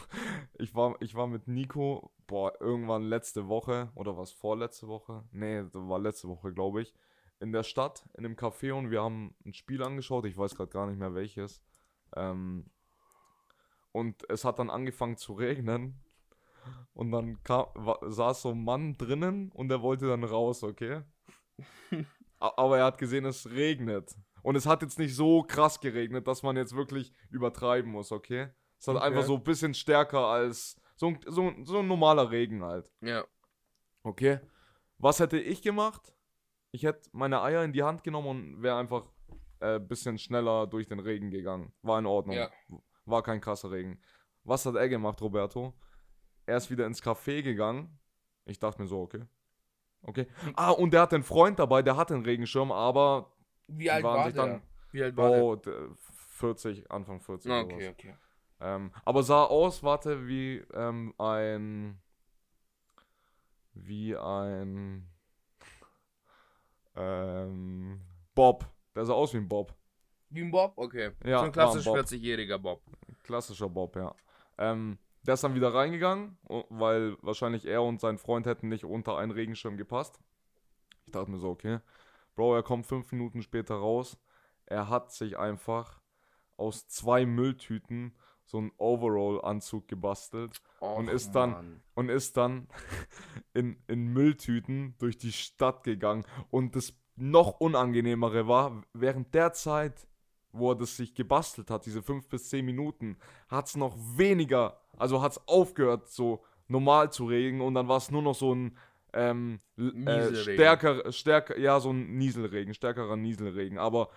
[0.58, 5.24] Ich war, ich war mit Nico, boah, irgendwann letzte Woche, oder was, vorletzte Woche?
[5.32, 6.94] Nee, das war letzte Woche, glaube ich,
[7.40, 10.70] in der Stadt, in einem Café und wir haben ein Spiel angeschaut, ich weiß gerade
[10.70, 11.62] gar nicht mehr welches.
[12.14, 12.66] Ähm,
[13.92, 16.00] und es hat dann angefangen zu regnen.
[16.92, 17.66] Und dann kam,
[18.06, 21.02] saß so ein Mann drinnen und er wollte dann raus, okay?
[22.40, 24.16] Aber er hat gesehen, es regnet.
[24.42, 28.48] Und es hat jetzt nicht so krass geregnet, dass man jetzt wirklich übertreiben muss, okay?
[28.78, 29.04] Es hat Okay.
[29.04, 32.90] einfach so ein bisschen stärker als so ein, so, so ein normaler Regen halt.
[33.02, 33.24] Ja.
[34.02, 34.40] Okay.
[34.98, 36.14] Was hätte ich gemacht?
[36.72, 39.04] Ich hätte meine Eier in die Hand genommen und wäre einfach
[39.60, 41.72] ein äh, bisschen schneller durch den Regen gegangen.
[41.82, 42.36] War in Ordnung.
[42.36, 42.50] Ja.
[43.04, 44.00] War kein krasser Regen.
[44.44, 45.74] Was hat er gemacht, Roberto?
[46.46, 47.98] Er ist wieder ins Café gegangen.
[48.46, 49.24] Ich dachte mir so, okay.
[50.02, 50.26] Okay.
[50.54, 53.32] Ah, und der hat einen Freund dabei, der hat einen Regenschirm, aber
[53.68, 54.46] Wie alt waren war sich der?
[54.46, 54.62] dann.
[54.92, 55.42] Wie alt war der?
[55.42, 55.70] Oh, d-
[56.30, 57.50] 40, Anfang 40.
[57.52, 58.14] Ah, okay, okay.
[58.60, 62.00] Ähm, aber sah aus, warte, wie ähm, ein
[63.74, 65.06] wie ein
[66.96, 68.00] ähm,
[68.34, 68.66] Bob.
[68.94, 69.74] Der sah aus wie ein Bob.
[70.30, 70.72] Wie ein Bob?
[70.76, 71.12] Okay.
[71.24, 72.06] Ja, so ein klassisch war ein Bob.
[72.12, 72.82] 40-jähriger Bob.
[73.22, 74.14] Klassischer Bob, ja.
[74.58, 78.84] Ähm, der ist dann wieder reingegangen, o- weil wahrscheinlich er und sein Freund hätten nicht
[78.84, 80.20] unter einen Regenschirm gepasst.
[81.06, 81.80] Ich dachte mir so, okay.
[82.36, 84.18] Bro, er kommt fünf Minuten später raus.
[84.66, 86.00] Er hat sich einfach
[86.56, 91.82] aus zwei Mülltüten so einen Overall-Anzug gebastelt und Och, ist dann Mann.
[91.94, 92.68] und ist dann
[93.54, 96.24] in, in Mülltüten durch die Stadt gegangen.
[96.50, 100.06] Und das noch unangenehmere war, während der Zeit,
[100.52, 103.16] wo er das sich gebastelt hat, diese fünf bis zehn Minuten,
[103.48, 107.96] hat es noch weniger, also hat es aufgehört, so normal zu regen und dann war
[107.98, 108.76] es nur noch so ein
[109.12, 113.78] ähm, äh, stärker, stärker, ja, so ein Nieselregen, stärkerer Nieselregen.
[113.78, 114.08] Aber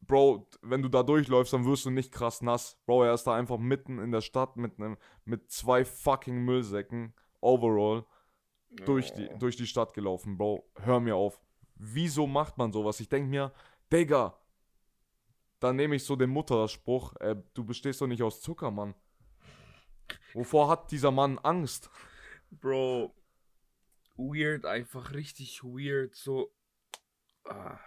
[0.00, 2.78] Bro, wenn du da durchläufst, dann wirst du nicht krass nass.
[2.86, 7.12] Bro, er ist da einfach mitten in der Stadt mit einem mit zwei fucking Müllsäcken
[7.40, 8.04] overall
[8.84, 9.38] durch die, Oh.
[9.38, 10.64] durch die Stadt gelaufen, Bro.
[10.76, 11.40] Hör mir auf.
[11.76, 13.00] Wieso macht man sowas?
[13.00, 13.52] Ich denke mir,
[13.92, 14.36] Digga,
[15.60, 18.94] dann nehme ich so den Mutterspruch, äh, du bestehst doch nicht aus Zucker, Mann.
[20.34, 21.90] Wovor hat dieser Mann Angst?
[22.50, 23.14] Bro,
[24.16, 26.52] weird, einfach richtig weird, so.
[27.44, 27.78] Ah.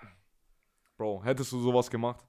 [0.97, 2.25] Bro, hättest du sowas gemacht?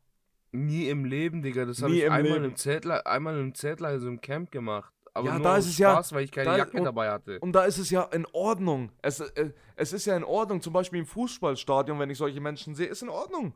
[0.52, 1.64] Nie im Leben, Digga.
[1.64, 2.44] Das habe ich im einmal Leben.
[2.46, 4.92] im Zeltlager, einmal im Zeltlager, so im Camp gemacht.
[5.12, 7.10] Aber Ja, nur da ist es ja- Spaß, weil ich keine da- Jacke und- dabei
[7.10, 7.38] hatte.
[7.40, 8.92] Und da ist es ja in Ordnung.
[9.02, 12.74] Es, äh, es ist ja in Ordnung, zum Beispiel im Fußballstadion, wenn ich solche Menschen
[12.74, 13.54] sehe, ist in Ordnung.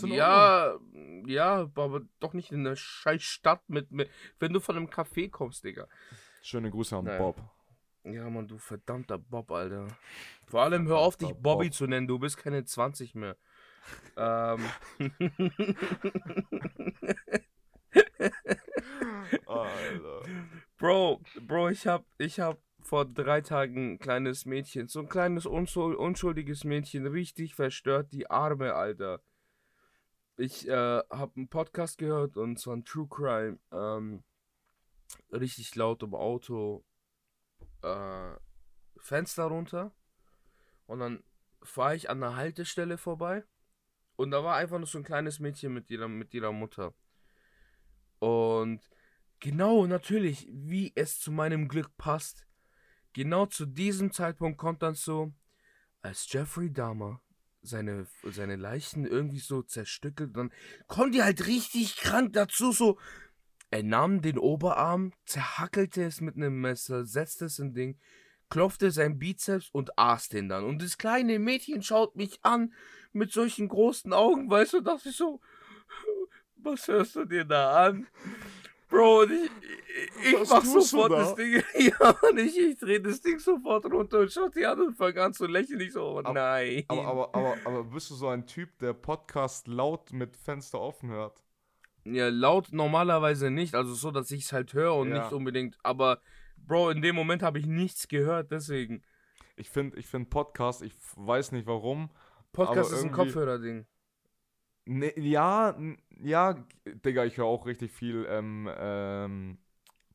[0.00, 0.16] Ordnung.
[0.16, 0.78] Ja,
[1.26, 5.30] ja, aber doch nicht in einer scheiß Stadt mit, mit wenn du von einem Café
[5.30, 5.86] kommst, Digga.
[6.42, 7.18] Schöne Grüße an Naja.
[7.18, 7.40] Bob.
[8.04, 9.86] Ja, Mann, du verdammter Bob, Alter.
[10.46, 11.74] Vor allem hör auf, dich Bobby Bob.
[11.74, 13.36] zu nennen, du bist keine 20 mehr.
[14.16, 14.64] ähm.
[19.46, 20.22] Alter.
[20.78, 25.46] Bro, Bro, ich hab, ich hab vor drei Tagen ein kleines Mädchen, so ein kleines
[25.46, 29.20] unschul unschuldiges Mädchen, richtig verstört, die Arme, Alter.
[30.42, 34.24] Ich äh, hab einen Podcast gehört und zwar ein True Crime, ähm,
[35.30, 36.84] richtig laut im Auto,
[37.82, 38.32] äh,
[38.96, 39.94] Fenster runter
[40.86, 41.22] und dann
[41.62, 43.44] fahre ich an einer Haltestelle vorbei
[44.16, 46.92] und da war einfach nur so ein kleines Mädchen mit ihrer, mit ihrer Mutter.
[48.18, 48.82] Und
[49.38, 52.48] Genau, natürlich, wie es zu meinem Glück passt.
[53.12, 55.32] Genau zu diesem Zeitpunkt kommt dann so,
[56.00, 57.20] als Jeffrey Dahmer
[57.62, 60.52] seine, seine Leichen irgendwie so zerstückelt, dann
[60.88, 62.98] kommt die halt richtig krank dazu, so,
[63.70, 67.98] er nahm den Oberarm, zerhackelte es mit einem Messer, setzte es in Ding,
[68.50, 70.64] klopfte sein Bizeps und aß den dann.
[70.64, 72.74] Und das kleine Mädchen schaut mich an
[73.12, 75.40] mit solchen großen Augen, weißt du, dachte ich so,
[76.56, 78.06] was hörst du dir da an?
[78.92, 79.50] Bro, ich,
[80.26, 81.16] ich, Was mach sofort da?
[81.16, 81.62] das Ding.
[81.78, 85.16] Ja, und ich, ich dreh das Ding sofort runter und schau die an und fang
[85.16, 85.80] an zu lächeln.
[85.80, 86.84] Ich so, oh Aber- nein.
[86.88, 91.08] Aber, aber, aber, aber bist du so ein Typ, der Podcast laut mit Fenster offen
[91.10, 91.40] hört?
[92.04, 93.74] Ja, laut normalerweise nicht.
[93.74, 95.22] Also so, dass ich es halt höre und Ja.
[95.22, 95.78] nicht unbedingt.
[95.82, 96.20] Aber,
[96.58, 99.02] Bro, in dem Moment habe ich nichts gehört, deswegen.
[99.56, 102.10] Ich finde ich find Podcast, ich weiß nicht warum.
[102.52, 103.86] Podcast ist ein Kopfhörer-Ding.
[104.84, 105.76] Ne, ja,
[106.22, 106.64] ja,
[107.04, 109.58] Digga, ich höre auch richtig viel ähm, ähm,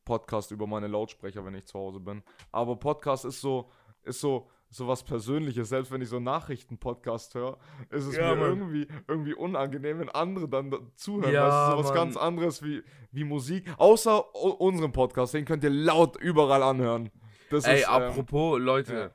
[0.04, 2.22] Podcast über meine Lautsprecher, wenn ich zu Hause bin.
[2.52, 3.70] Aber Podcast ist so,
[4.02, 5.70] ist so, so was Persönliches.
[5.70, 7.58] Selbst wenn ich so Nachrichten-Podcast höre,
[7.90, 8.48] ist es Ja, mir Mann.
[8.58, 11.32] irgendwie, irgendwie unangenehm, wenn andere dann da zuhören.
[11.32, 11.94] Ja, weißt du, so was Mann.
[11.96, 13.70] ganz anderes wie, wie Musik.
[13.78, 17.10] Außer u- unseren Podcast, den könnt ihr laut überall anhören.
[17.50, 19.14] Das Ey, ist, ähm, apropos, Leute.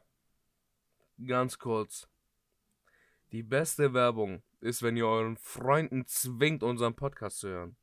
[1.27, 2.07] Ganz kurz.
[3.31, 7.75] Die beste Werbung ist, wenn ihr euren Freunden zwingt, unseren Podcast zu hören.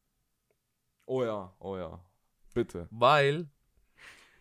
[1.06, 2.04] oh ja, oh ja.
[2.52, 2.88] Bitte.
[2.90, 3.48] Weil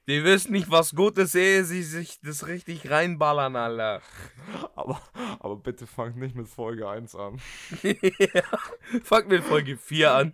[0.07, 4.01] die wissen nicht, was gut ist, ehe sie sich das richtig reinballern, Alter.
[4.75, 5.01] Aber,
[5.39, 7.39] aber bitte fangt nicht mit Folge 1 an.
[7.83, 8.43] ja.
[9.03, 10.33] Fang mit Folge 4 an.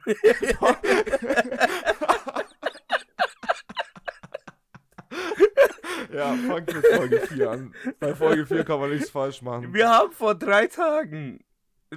[6.16, 7.76] Ja, fangt mit Folge 4 an.
[8.00, 9.74] Bei Folge 4 kann man nichts falsch machen.
[9.74, 11.44] Wir haben vor drei Tagen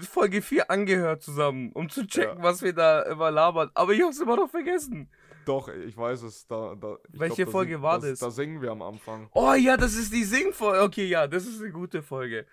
[0.07, 2.43] Folge 4 angehört zusammen, um zu checken, Ja.
[2.43, 3.71] was wir da immer labern.
[3.75, 5.11] Aber ich hab's immer noch vergessen.
[5.45, 6.47] Doch, ich weiß es.
[6.47, 8.19] Da, da, Welche da Folge sing- war das?
[8.19, 9.29] Da singen wir am Anfang.
[9.33, 10.83] Oh ja, das ist die Singfolge.
[10.83, 12.47] Okay, ja, das ist eine gute Folge.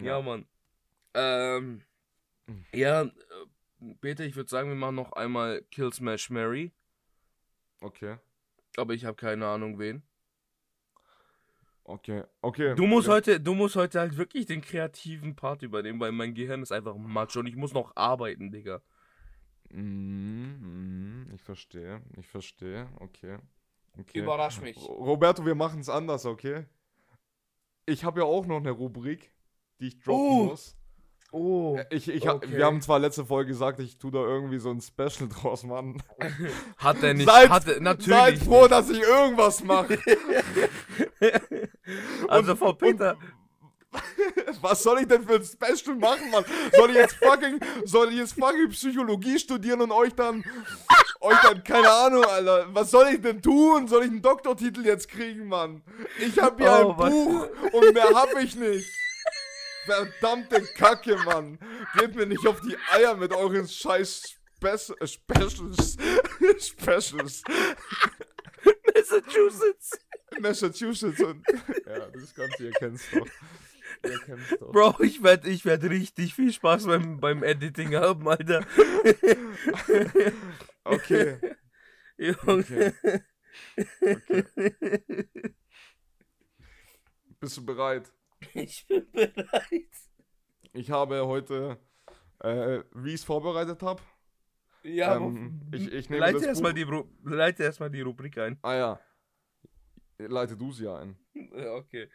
[0.00, 0.46] Ja, Mann.
[1.14, 1.82] Ähm,
[2.72, 3.10] ja, äh,
[4.00, 6.72] Peter, ich würde sagen, wir machen noch einmal Kill Smash Mary.
[7.80, 8.16] Okay.
[8.76, 10.02] Aber ich habe keine Ahnung wen.
[11.90, 12.22] Okay.
[12.42, 12.74] Okay.
[12.76, 13.14] Du musst ja.
[13.14, 16.94] heute, du musst heute halt wirklich den kreativen Part übernehmen, weil mein Gehirn ist einfach
[16.96, 18.80] matsch und ich muss noch arbeiten, Digga.
[19.72, 22.00] Mhm, ich verstehe.
[22.18, 22.88] Ich verstehe.
[23.00, 23.38] Okay.
[23.98, 24.18] okay.
[24.20, 24.76] Überrasch mich.
[24.76, 26.64] Roberto, wir machen es anders, okay?
[27.86, 29.32] ich habe ja auch noch eine Rubrik,
[29.80, 30.44] die ich droppen Oh.
[30.44, 30.76] muss.
[31.32, 31.78] Oh.
[31.90, 32.56] Ich, ich, ha- okay.
[32.56, 36.00] Wir haben zwar letzte Folge gesagt, ich tue da irgendwie so ein Special draus, Mann.
[36.76, 37.28] Hat er nicht.
[37.28, 38.16] Seid- hat er, natürlich.
[38.16, 39.98] Seid froh, dass ich irgendwas mache.
[42.30, 43.16] also Frau Peter.
[44.60, 46.44] Was soll ich denn für ein Special machen, Mann?
[46.76, 50.44] Soll ich jetzt fucking, soll ich jetzt fucking Psychologie studieren und euch dann,
[51.20, 53.88] euch dann, keine Ahnung, Alter, was soll ich denn tun?
[53.88, 55.82] Soll ich einen Doktortitel jetzt kriegen, Mann?
[56.20, 58.88] Ich hab hier Oh, ein was- Buch und mehr hab ich nicht.
[59.86, 61.58] Verdammte Kacke, Mann.
[61.98, 64.68] Geht mir nicht auf die Eier mit euren scheiß Spe
[65.00, 65.96] äh, Specials.
[66.60, 67.42] Specials.
[69.10, 69.98] Massachusetts.
[70.40, 71.44] Massachusetts und.
[71.86, 73.26] Ja, das Ganze, ihr kennt's doch.
[74.04, 74.72] Ihr kennt's doch.
[74.72, 78.64] Bro, ich werde ich werd richtig viel Spaß beim, beim Editing haben, Alter.
[80.82, 81.38] Okay.
[82.16, 82.36] Junge.
[82.46, 82.92] Okay.
[87.38, 88.10] Bist du bereit?
[88.54, 89.70] Ich bin bereit.
[90.72, 91.78] Ich habe heute,
[92.40, 94.02] äh, wie ich es vorbereitet habe.
[94.82, 96.86] Ja, Ähm, aber ich- ich nehme leite erstmal die,
[97.24, 98.58] leite erst mal die Rubrik ein.
[98.62, 99.00] Ah ja.
[100.18, 101.16] Leite du sie ein.
[101.34, 102.08] Ja, okay.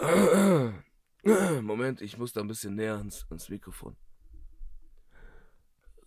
[1.62, 3.96] Moment, ich muss da ein bisschen näher ans, ans Mikrofon.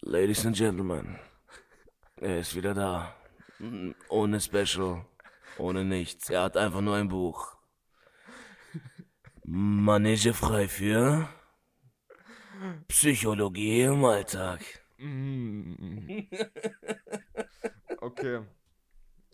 [0.01, 1.19] Ladies and Gentlemen,
[2.17, 3.15] er ist wieder da.
[4.09, 5.05] Ohne Special,
[5.57, 6.29] ohne nichts.
[6.29, 7.55] Er hat einfach nur ein Buch.
[9.45, 11.29] Manege frei für
[12.87, 14.61] Psychologie im Alltag.
[15.03, 16.27] Mm.
[17.99, 18.41] Okay.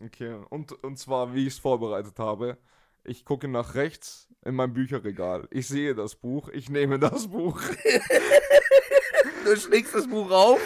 [0.02, 0.36] Okay.
[0.48, 2.58] Und, und zwar, wie ich es vorbereitet habe.
[3.02, 5.48] Ich gucke nach rechts in mein Bücherregal.
[5.50, 6.48] Ich sehe das Buch.
[6.50, 7.60] Ich nehme das Buch.
[9.44, 10.60] Du schlägst das Buch auf?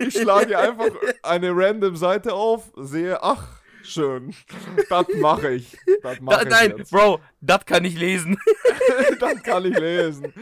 [0.00, 0.90] Ich schlage einfach
[1.22, 3.57] eine random Seite auf, sehe, ach,
[3.88, 4.34] schön.
[4.88, 5.76] Das mache ich.
[6.02, 6.90] Das mache Da, ich nein, jetzt.
[6.90, 8.36] Bro, das kann ich lesen.
[9.20, 10.32] das kann ich lesen.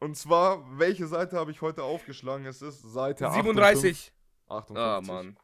[0.00, 2.46] Und zwar, welche Seite habe ich heute aufgeschlagen?
[2.46, 4.12] Es ist Seite 37.
[4.48, 4.76] 58.
[4.76, 5.36] Ah, Mann.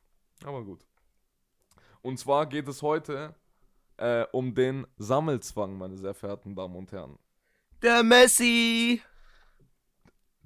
[0.44, 0.84] Aber gut.
[2.02, 3.34] Und zwar geht es heute
[3.96, 7.18] äh, um den Sammelzwang, meine sehr verehrten Damen und Herren.
[7.82, 9.02] Der Messi.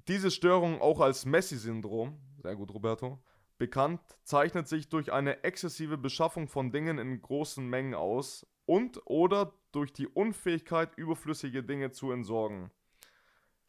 [0.07, 3.19] Diese Störung, auch als Messi-Syndrom, sehr gut, Roberto,
[3.63, 9.53] bekannt, zeichnet sich durch eine exzessive Beschaffung von Dingen in großen Mengen aus und oder
[9.71, 12.71] durch die Unfähigkeit, überflüssige Dinge zu entsorgen.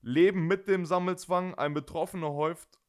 [0.03, 2.81] Leben mit dem Sammelzwang, ein Betroffener häuft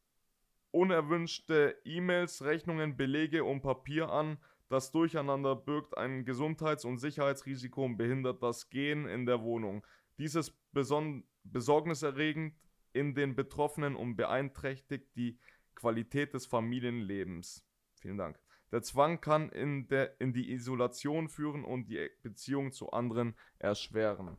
[0.72, 4.40] unerwünschte E-Mails, Rechnungen, Belege und Papier an.
[4.68, 9.86] Das Durcheinander birgt ein Gesundheits- und Sicherheitsrisiko und behindert das Gehen in der Wohnung.
[10.18, 12.56] Dies ist besorgniserregend
[12.94, 15.38] in den Betroffenen und beeinträchtigt die
[15.76, 17.64] Qualität des Familienlebens.
[18.02, 18.40] Vielen Dank.
[18.72, 24.38] Der Zwang kann in, der, in die Isolation führen und die Beziehung zu anderen erschweren.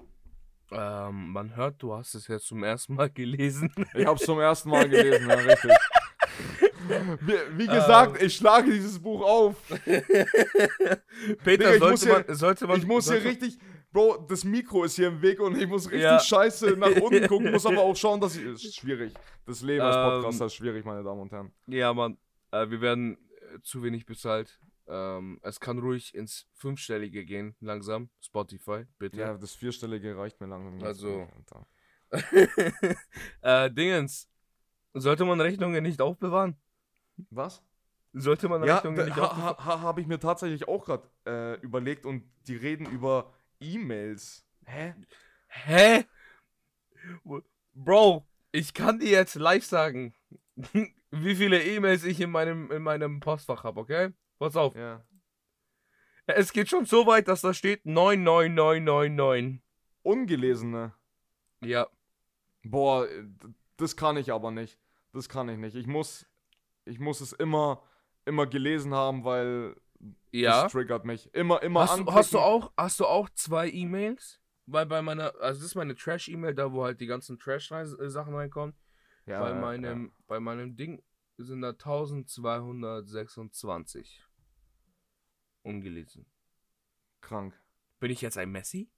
[0.72, 3.72] Ähm, man hört, du hast es jetzt zum ersten Mal gelesen.
[3.94, 5.70] Ich habe es zum ersten Mal gelesen, ja, richtig.
[7.20, 9.56] Wie, wie gesagt, ich schlage dieses Buch auf.
[11.42, 12.78] Peter, Digga, sollte, hier- man, sollte man.
[12.78, 13.58] Ich muss hier sollte, richtig,
[13.92, 16.18] Bro, das Mikro ist hier im Weg und ich muss richtig Ja.
[16.20, 18.44] scheiße nach unten gucken, muss aber auch schauen, dass ich.
[18.44, 19.14] Ist schwierig.
[19.46, 21.52] Das Leben als Ähm, Podcaster ist schwierig, meine Damen und Herren.
[21.66, 22.18] Ja, Mann.
[22.50, 23.16] Äh, wir werden
[23.54, 24.60] äh, zu wenig bezahlt.
[24.88, 28.10] Ähm, es kann ruhig ins Fünfstellige gehen, langsam.
[28.20, 29.16] Spotify, bitte.
[29.18, 30.82] Ja, das Vierstellige reicht mir langsam.
[30.86, 31.26] Also-
[33.42, 34.28] äh, Dingens.
[34.94, 36.56] Sollte man Rechnungen nicht aufbewahren?
[37.30, 37.62] Was?
[38.12, 39.56] Sollte man Ja, Rechnungen nicht ha, aufbewahren?
[39.58, 44.44] ha, ha, habe ich mir tatsächlich auch gerade äh, überlegt und die reden über E-Mails.
[44.64, 44.94] Hä?
[45.48, 46.04] Hä?
[47.74, 50.14] Bro, ich kann dir jetzt live sagen,
[51.10, 54.12] wie viele E-Mails ich in meinem, in meinem Postfach habe, okay?
[54.38, 54.74] Pass auf.
[54.74, 55.04] Ja.
[56.26, 59.62] Es geht schon so weit, dass da steht 99999.
[60.02, 60.94] Ungelesene.
[61.62, 61.86] Ja.
[62.62, 63.06] Boah,
[63.76, 64.78] das kann ich aber nicht.
[65.12, 65.76] Das kann ich nicht.
[65.76, 66.26] Ich muss,
[66.84, 67.82] ich muss es immer,
[68.24, 69.76] immer gelesen haben, weil
[70.40, 70.62] Ja.
[70.64, 71.32] das triggert mich.
[71.34, 72.68] Immer, immer Hast, du- hast du anklicken.
[72.68, 74.40] auch, hast du auch zwei E-Mails?
[74.66, 78.74] Weil bei meiner, also das ist meine Trash-E-Mail, da wo halt die ganzen Trash-Sachen reinkommen.
[79.26, 81.02] Ja, bei ja, meinem, bei meinem Ding
[81.36, 84.24] sind da 1226
[85.62, 86.26] ungelesen.
[86.26, 86.32] Ja.
[87.28, 87.54] Krank.
[87.98, 88.90] Bin ich jetzt ein Messi?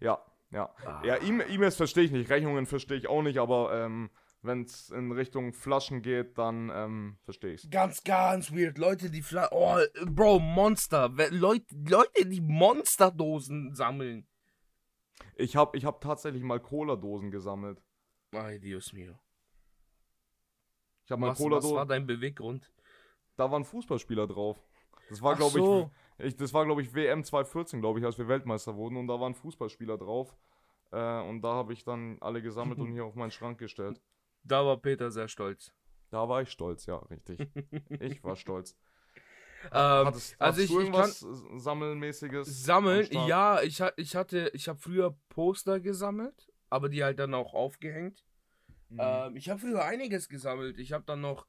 [0.00, 0.74] Ja, ja.
[0.84, 1.02] Ah.
[1.04, 4.10] Ja, E-Mails verstehe ich nicht, Rechnungen verstehe ich auch nicht, aber ähm,
[4.42, 8.76] wenn es in Richtung Flaschen geht, dann ähm, verstehe ich Ganz, ganz weird.
[8.78, 11.16] Leute, die Fla Oh, Bro, Monster.
[11.16, 11.64] Wer- Leute,
[12.26, 14.26] die Monsterdosen sammeln.
[15.36, 17.82] Ich habe ich hab tatsächlich mal Cola-Dosen gesammelt.
[18.32, 19.14] Ay, Dios mío.
[21.04, 22.70] Ich habe mal Was, was Cola-Dosen, war dein Beweggrund?
[23.36, 24.62] da waren Fußballspieler drauf.
[25.08, 25.90] Das war, glaube ich, so.
[26.18, 29.18] Ich, das war, glaube ich, WM 2014, glaube ich, als wir Weltmeister wurden und da
[29.18, 30.36] waren Fußballspieler drauf.
[30.92, 34.00] Äh, und da habe ich dann alle gesammelt und hier auf meinen Schrank gestellt.
[34.44, 35.72] Da war Peter sehr stolz.
[36.10, 37.40] Da war ich stolz, ja, richtig.
[38.00, 38.76] Ich war stolz.
[39.66, 41.24] Ähm, Hattest, also ich, du ich kann irgendwas
[41.62, 42.64] Sammelmäßiges?
[42.64, 47.54] sammeln, ja, ich, ich hatte, ich habe früher Poster gesammelt, aber die halt dann auch
[47.54, 48.24] aufgehängt.
[48.88, 48.98] Mhm.
[49.00, 50.78] Ähm, ich habe früher einiges gesammelt.
[50.78, 51.46] Ich habe dann noch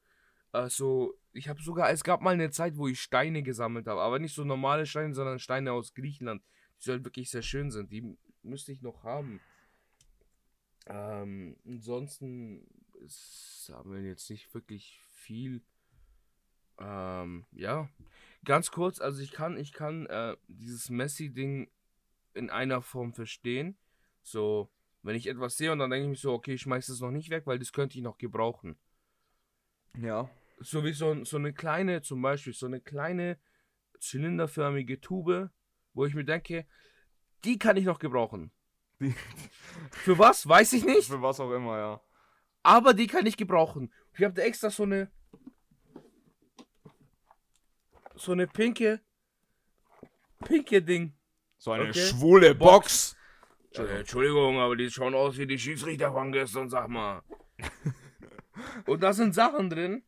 [0.52, 4.00] äh, so, ich habe sogar, es gab mal eine Zeit, wo ich Steine gesammelt habe,
[4.00, 6.42] aber nicht so normale Steine, sondern Steine aus Griechenland,
[6.84, 7.90] die halt wirklich sehr schön sind.
[7.92, 9.40] Die müsste ich noch haben.
[10.86, 12.66] Ähm, ansonsten
[13.08, 15.62] sammeln jetzt nicht wirklich viel.
[16.78, 17.88] Ähm, ja,
[18.44, 21.70] ganz kurz, also ich kann, ich kann äh, dieses Messi-Ding
[22.34, 23.76] in einer Form verstehen.
[24.22, 24.70] So,
[25.02, 27.10] wenn ich etwas sehe und dann denke ich mir so, okay, ich schmeiß es noch
[27.10, 28.76] nicht weg, weil das könnte ich noch gebrauchen.
[29.98, 30.28] Ja.
[30.60, 33.38] So wie so, so eine kleine, zum Beispiel, so eine kleine
[34.00, 35.50] zylinderförmige Tube,
[35.92, 36.66] wo ich mir denke,
[37.44, 38.50] die kann ich noch gebrauchen.
[39.90, 40.48] Für was?
[40.48, 41.08] Weiß ich nicht.
[41.08, 42.00] für was auch immer, ja.
[42.64, 43.92] Aber die kann ich gebrauchen.
[44.16, 45.10] Ich habe da extra so eine.
[48.16, 49.00] So eine pinke.
[50.44, 51.12] Pinke Ding.
[51.58, 52.00] So eine Okay.
[52.00, 53.16] schwule Box.
[53.72, 57.22] Äh, Entschuldigung, aber die schauen aus wie die Schiedsrichter von gestern, sag mal.
[58.86, 60.02] Und da sind Sachen drin.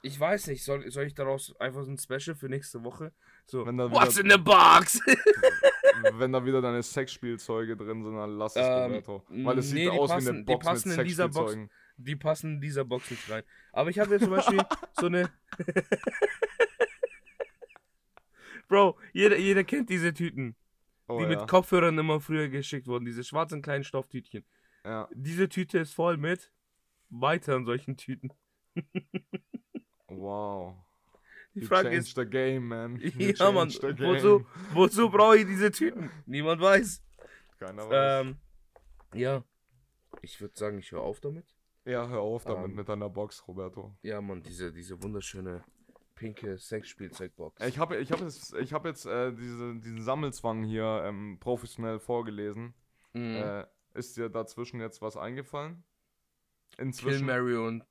[0.00, 3.12] Ich weiß nicht, soll, soll ich daraus einfach so ein Special für nächste Woche?
[3.46, 4.98] So, Wenn da what's wieder- in the box?
[6.14, 9.24] Wenn da wieder deine Sexspielzeuge drin sind, dann lass es, Ähm, Roberto.
[9.28, 11.28] Weil es nee, sieht die aus wie passen- eine die Box passen mit in dieser
[11.28, 11.56] Box.
[11.98, 13.42] Die passen in dieser Box nicht rein.
[13.72, 14.58] Aber ich habe hier zum Beispiel
[14.98, 15.30] so eine.
[18.68, 20.56] Bro, jeder, jeder kennt diese Tüten,
[21.08, 21.28] Oh, die ja.
[21.28, 23.04] mit Kopfhörern immer früher geschickt wurden.
[23.04, 24.44] Diese schwarzen kleinen Stofftütchen.
[24.84, 25.08] ja.
[25.12, 26.50] Diese Tüte ist voll mit
[27.10, 28.32] weiteren solchen Tüten.
[30.22, 30.76] Wow.
[31.54, 32.96] Die You Frage ist, the game, man.
[33.00, 36.10] You ja Mann, wozu, wozu brauche ich diese Tüten?
[36.26, 37.02] Niemand weiß.
[37.58, 38.26] Keiner weiß.
[38.26, 38.36] Ähm,
[39.14, 39.44] ja.
[40.20, 41.44] Ich würde sagen, ich höre auf damit.
[41.84, 43.96] ja, hör auf damit ähm, mit deiner Box, Roberto.
[44.02, 45.64] Ja, Mann, diese, diese wunderschöne
[46.14, 47.60] pinke Sexspielzeugbox.
[47.66, 51.98] Ich habe ich hab jetzt, ich hab jetzt äh, diese, diesen Sammelzwang hier ähm, professionell
[51.98, 52.74] vorgelesen.
[53.12, 53.34] Mhm.
[53.34, 55.82] Äh, ist dir dazwischen jetzt was eingefallen?
[56.76, 57.26] Kill Inzwischen.
[57.26, 57.84] Mary und.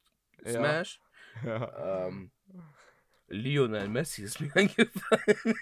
[0.48, 1.00] Smash.
[1.00, 1.11] Ja.
[1.46, 2.32] Ähm,
[3.28, 5.56] Lionel Messi ist mir eingefallen.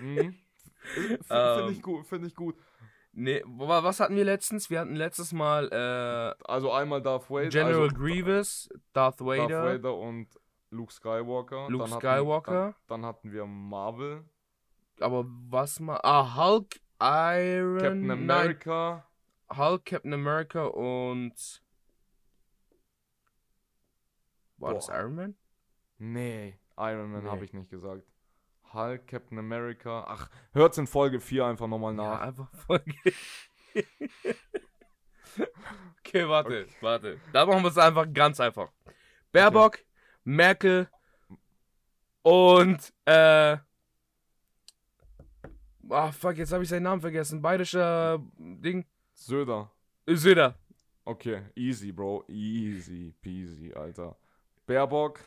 [0.00, 0.34] Mhm.
[0.78, 2.56] Finde Ähm, ich gut, finde ich gut.
[3.12, 4.70] nee, wa- was hatten wir letztens?
[4.70, 9.82] Wir hatten letztes Mal äh, Also einmal Darth Vader, General also Grievous, Darth Vader, Darth
[9.82, 10.28] Vader und
[10.70, 11.68] Luke Skywalker.
[11.68, 12.52] Luke Dann hatten- Skywalker.
[12.52, 14.24] Dann, dann hatten wir Marvel,
[15.00, 15.98] aber was mal?
[16.02, 19.06] Ah, Hulk, Iron Captain nein, America.
[19.56, 21.62] Hulk, Captain America und
[24.58, 24.96] war das Boah.
[25.00, 25.34] Iron Man?
[25.98, 27.30] Nee, Iron Man Nee.
[27.30, 28.02] habe ich nicht gesagt.
[28.72, 30.04] Hulk, Captain America.
[30.08, 32.20] Ach, hört's in Folge 4 einfach nochmal Ja, nach.
[32.20, 32.92] einfach Folge.
[36.00, 37.20] okay, warte, warte.
[37.32, 38.70] Da machen wir es einfach ganz einfach.
[39.32, 39.78] Baerbock,
[40.24, 40.88] Merkel
[42.22, 43.58] und äh.
[45.88, 47.40] Ah, fuck, jetzt habe ich seinen Namen vergessen.
[47.40, 48.84] Bayerischer Ding.
[49.14, 49.70] Söder.
[50.08, 50.58] Söder.
[51.04, 52.24] Okay, easy, Bro.
[52.28, 54.16] Easy peasy, Alter.
[54.66, 55.20] Baerbock,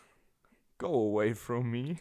[0.78, 1.98] go away from me.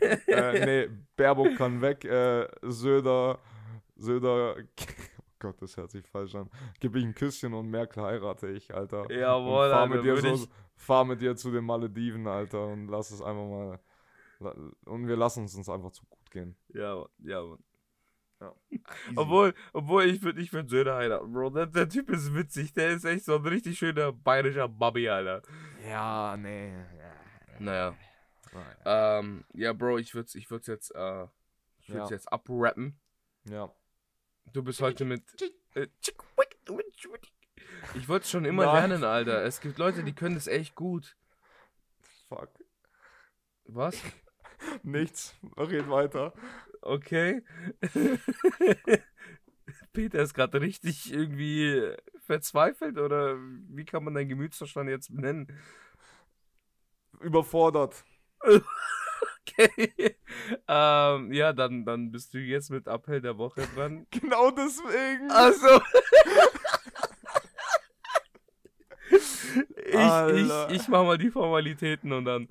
[0.00, 2.04] äh, nee, Baerbock kann weg.
[2.04, 3.38] Äh, Söder,
[3.96, 4.84] Söder, oh
[5.38, 6.50] Gott, das hört sich falsch an.
[6.80, 9.10] Gib ich ein Küsschen und Merkel heirate ich, Alter.
[9.10, 12.66] Jawohl, und fahr Alter, mit, dir so, ich- fahr mit dir zu den Malediven, Alter,
[12.66, 13.80] und lass es einfach mal.
[14.86, 16.56] Und wir lassen es uns einfach zu gut gehen.
[16.68, 17.58] Ja, ja, Mann.
[18.70, 18.82] Easy.
[19.16, 21.50] Obwohl, obwohl ich würde ich würd Söder heiraten, Bro.
[21.50, 22.72] Der, der Typ ist witzig.
[22.72, 25.42] Der ist echt so ein richtig schöner bayerischer Bobby, Alter.
[25.88, 26.72] Ja, nee.
[27.58, 27.94] Naja.
[28.84, 29.18] Ja.
[29.18, 31.24] Ähm, ja, Bro, ich würde ich würd's jetzt, äh,
[31.78, 32.16] ich würd's Ja.
[32.16, 32.98] jetzt abrappen.
[33.48, 33.70] ja.
[34.52, 35.22] Du bist heute mit.
[35.74, 35.88] Äh,
[37.94, 38.90] ich wollte schon immer Nein.
[38.90, 39.42] lernen, Alter.
[39.44, 41.16] Es gibt Leute, die können das echt gut.
[42.28, 42.50] Fuck.
[43.66, 43.96] Was?
[44.82, 45.34] Nichts.
[45.56, 46.32] Red weiter.
[46.84, 47.42] Okay.
[49.94, 55.48] Peter ist gerade richtig irgendwie verzweifelt oder wie kann man deinen Gemütszustand jetzt nennen?
[57.20, 58.04] Überfordert.
[59.46, 60.16] Okay.
[60.66, 64.06] ähm, ja, dann, dann bist du jetzt mit Appell der Woche dran.
[64.10, 65.30] Genau deswegen.
[65.30, 65.80] Also.
[69.86, 70.70] ich, Alter.
[70.70, 72.48] ich, ich mach mal die Formalitäten und dann.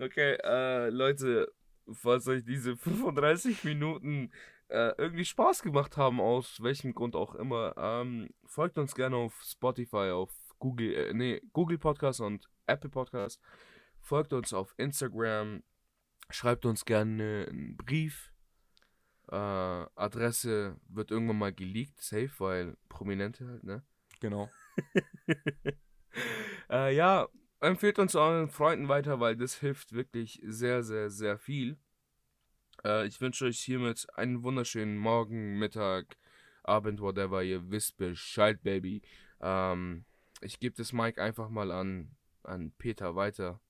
[0.00, 1.52] Okay, äh, Leute,
[1.92, 4.30] falls euch diese 35 Minuten
[4.68, 9.40] äh, irgendwie Spaß gemacht haben, aus welchem Grund auch immer, ähm, folgt uns gerne auf
[9.42, 13.40] Spotify, auf Google, äh, nee, Google Podcast und Apple Podcast.
[14.00, 15.62] Folgt uns auf Instagram.
[16.30, 18.32] Schreibt uns gerne einen Brief.
[19.30, 23.84] Äh, Adresse wird irgendwann mal geleakt, safe, weil Prominente halt, ne?
[24.20, 24.50] Genau.
[26.70, 27.28] äh, ja,
[27.60, 31.78] empfehlt uns euren Freunden weiter, weil das hilft wirklich sehr, sehr, sehr viel.
[32.84, 36.16] Äh, ich wünsche euch hiermit einen wunderschönen Morgen, Mittag,
[36.62, 37.42] Abend, whatever.
[37.42, 39.02] Ihr wisst Bescheid, Baby.
[39.40, 40.04] Ähm,
[40.40, 43.60] ich gebe das Mic einfach mal an, an Peter weiter.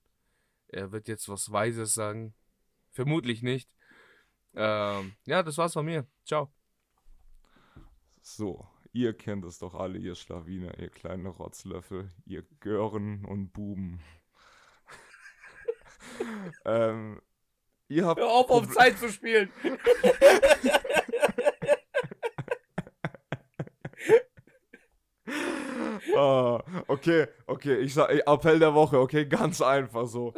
[0.68, 2.34] Er wird jetzt was Weises sagen.
[2.90, 3.74] Vermutlich nicht.
[4.54, 6.06] Ähm, ja, das war's von mir.
[6.24, 6.50] Ciao.
[8.22, 8.66] So,
[8.96, 14.00] ihr kennt es doch alle, ihr Schlawiner, ihr kleine Rotzlöffel, ihr Gören und Buben.
[16.64, 17.20] ähm,
[17.88, 18.18] ihr habt.
[18.18, 19.52] Hör auf, auf Zeit zu spielen!
[26.16, 30.32] ah, okay, okay, ich sag, Appell der Woche, okay, ganz einfach so.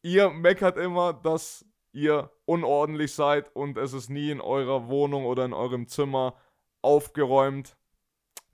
[0.00, 5.44] ihr meckert immer, dass ihr unordentlich seid und es ist nie in eurer Wohnung oder
[5.44, 6.34] in eurem Zimmer
[6.84, 7.76] aufgeräumt.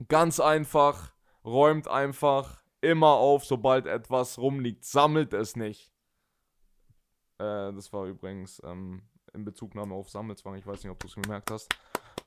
[0.07, 1.13] Ganz einfach,
[1.45, 4.83] räumt einfach immer auf, sobald etwas rumliegt.
[4.83, 5.93] Sammelt es nicht.
[7.37, 9.03] Äh, das war übrigens ähm,
[9.33, 10.55] in Bezugnahme auf Sammelzwang.
[10.55, 11.73] Ich weiß nicht, ob du es gemerkt hast.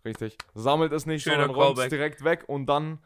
[0.04, 0.36] Richtig.
[0.54, 3.02] Sammelt es nicht, Schöner sondern räumt es direkt weg und dann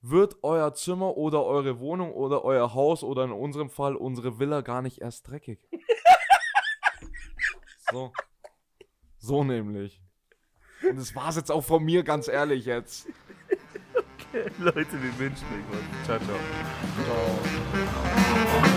[0.00, 4.60] wird euer Zimmer oder eure Wohnung oder euer Haus oder in unserem Fall unsere Villa
[4.60, 5.66] gar nicht erst dreckig.
[7.90, 8.12] so.
[9.18, 10.03] So nämlich.
[10.90, 13.06] Und das war's jetzt auch von mir, ganz ehrlich jetzt.
[14.58, 16.06] Leute, wir wünschen euch was.
[16.06, 16.38] Ciao, ciao.
[17.04, 18.70] Ciao.